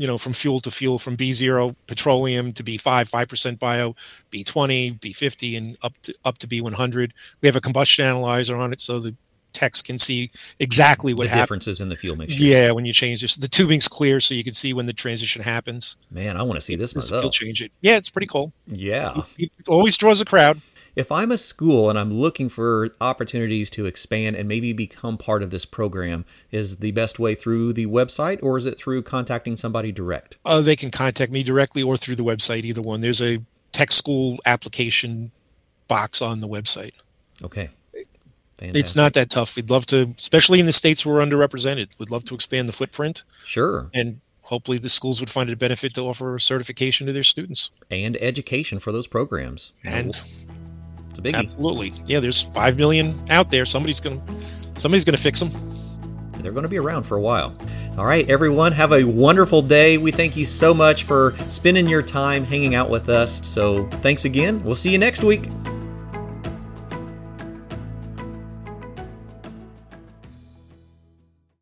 you 0.00 0.06
know, 0.06 0.16
from 0.16 0.32
fuel 0.32 0.60
to 0.60 0.70
fuel, 0.70 0.98
from 0.98 1.14
B0 1.14 1.76
petroleum 1.86 2.54
to 2.54 2.64
B5, 2.64 3.10
5% 3.10 3.58
bio, 3.58 3.94
B20, 4.32 4.98
B50, 4.98 5.58
and 5.58 5.76
up 5.82 5.92
to 6.00 6.14
up 6.24 6.38
to 6.38 6.48
B100. 6.48 7.10
We 7.42 7.48
have 7.48 7.54
a 7.54 7.60
combustion 7.60 8.06
analyzer 8.06 8.56
on 8.56 8.72
it, 8.72 8.80
so 8.80 8.98
the 8.98 9.14
techs 9.52 9.82
can 9.82 9.98
see 9.98 10.30
exactly 10.58 11.12
what 11.12 11.24
the 11.24 11.28
happens. 11.28 11.42
differences 11.42 11.80
in 11.82 11.90
the 11.90 11.96
fuel 11.96 12.16
mixture. 12.16 12.42
Yeah, 12.42 12.70
when 12.70 12.86
you 12.86 12.94
change 12.94 13.20
this, 13.20 13.36
the 13.36 13.46
tubing's 13.46 13.88
clear, 13.88 14.20
so 14.20 14.32
you 14.32 14.42
can 14.42 14.54
see 14.54 14.72
when 14.72 14.86
the 14.86 14.94
transition 14.94 15.42
happens. 15.42 15.98
Man, 16.10 16.38
I 16.38 16.42
want 16.44 16.56
to 16.56 16.62
see 16.62 16.76
this 16.76 16.94
myself. 16.94 17.22
You'll 17.22 17.30
change 17.30 17.60
it. 17.60 17.70
Yeah, 17.82 17.98
it's 17.98 18.08
pretty 18.08 18.28
cool. 18.28 18.54
Yeah, 18.68 19.24
it, 19.36 19.52
it 19.58 19.68
always 19.68 19.98
draws 19.98 20.22
a 20.22 20.24
crowd 20.24 20.62
if 20.96 21.10
I'm 21.12 21.30
a 21.30 21.36
school 21.36 21.90
and 21.90 21.98
I'm 21.98 22.10
looking 22.10 22.48
for 22.48 22.90
opportunities 23.00 23.70
to 23.70 23.86
expand 23.86 24.36
and 24.36 24.48
maybe 24.48 24.72
become 24.72 25.16
part 25.18 25.42
of 25.42 25.50
this 25.50 25.64
program, 25.64 26.24
is 26.50 26.78
the 26.78 26.92
best 26.92 27.18
way 27.18 27.34
through 27.34 27.72
the 27.72 27.86
website 27.86 28.42
or 28.42 28.58
is 28.58 28.66
it 28.66 28.78
through 28.78 29.02
contacting 29.02 29.56
somebody 29.56 29.92
direct? 29.92 30.36
Uh, 30.44 30.60
they 30.60 30.76
can 30.76 30.90
contact 30.90 31.32
me 31.32 31.42
directly 31.42 31.82
or 31.82 31.96
through 31.96 32.16
the 32.16 32.24
website, 32.24 32.64
either 32.64 32.82
one. 32.82 33.00
There's 33.00 33.22
a 33.22 33.42
tech 33.72 33.92
school 33.92 34.38
application 34.46 35.30
box 35.88 36.22
on 36.22 36.40
the 36.40 36.48
website. 36.48 36.92
Okay. 37.42 37.70
Fantastic. 38.58 38.80
It's 38.80 38.94
not 38.94 39.14
that 39.14 39.30
tough. 39.30 39.56
We'd 39.56 39.70
love 39.70 39.86
to, 39.86 40.14
especially 40.18 40.60
in 40.60 40.66
the 40.66 40.72
states 40.72 41.06
where 41.06 41.14
we're 41.14 41.24
underrepresented, 41.24 41.88
we'd 41.98 42.10
love 42.10 42.24
to 42.24 42.34
expand 42.34 42.68
the 42.68 42.74
footprint. 42.74 43.24
Sure. 43.46 43.88
And 43.94 44.20
hopefully 44.42 44.76
the 44.76 44.90
schools 44.90 45.18
would 45.20 45.30
find 45.30 45.48
it 45.48 45.54
a 45.54 45.56
benefit 45.56 45.94
to 45.94 46.02
offer 46.02 46.38
certification 46.38 47.06
to 47.06 47.12
their 47.12 47.22
students 47.22 47.70
and 47.90 48.18
education 48.18 48.78
for 48.78 48.92
those 48.92 49.06
programs. 49.06 49.72
And 49.82 50.22
it's 51.10 51.18
a 51.18 51.22
biggie. 51.22 51.34
Absolutely. 51.34 51.92
Yeah, 52.06 52.20
there's 52.20 52.40
five 52.40 52.78
million 52.78 53.14
out 53.30 53.50
there. 53.50 53.64
Somebody's 53.64 54.00
gonna 54.00 54.20
somebody's 54.76 55.04
gonna 55.04 55.18
fix 55.18 55.40
them. 55.40 55.50
They're 56.42 56.52
going 56.52 56.62
to 56.62 56.68
be 56.68 56.78
around 56.78 57.04
for 57.04 57.16
a 57.16 57.20
while. 57.20 57.54
All 57.98 58.06
right, 58.06 58.28
everyone, 58.28 58.72
have 58.72 58.92
a 58.92 59.04
wonderful 59.04 59.62
day. 59.62 59.98
We 59.98 60.10
thank 60.10 60.36
you 60.36 60.44
so 60.44 60.72
much 60.72 61.04
for 61.04 61.34
spending 61.48 61.86
your 61.86 62.02
time 62.02 62.44
hanging 62.44 62.74
out 62.74 62.88
with 62.88 63.08
us. 63.08 63.46
So, 63.46 63.86
thanks 64.00 64.24
again. 64.24 64.62
We'll 64.64 64.74
see 64.74 64.90
you 64.90 64.98
next 64.98 65.22
week. 65.22 65.48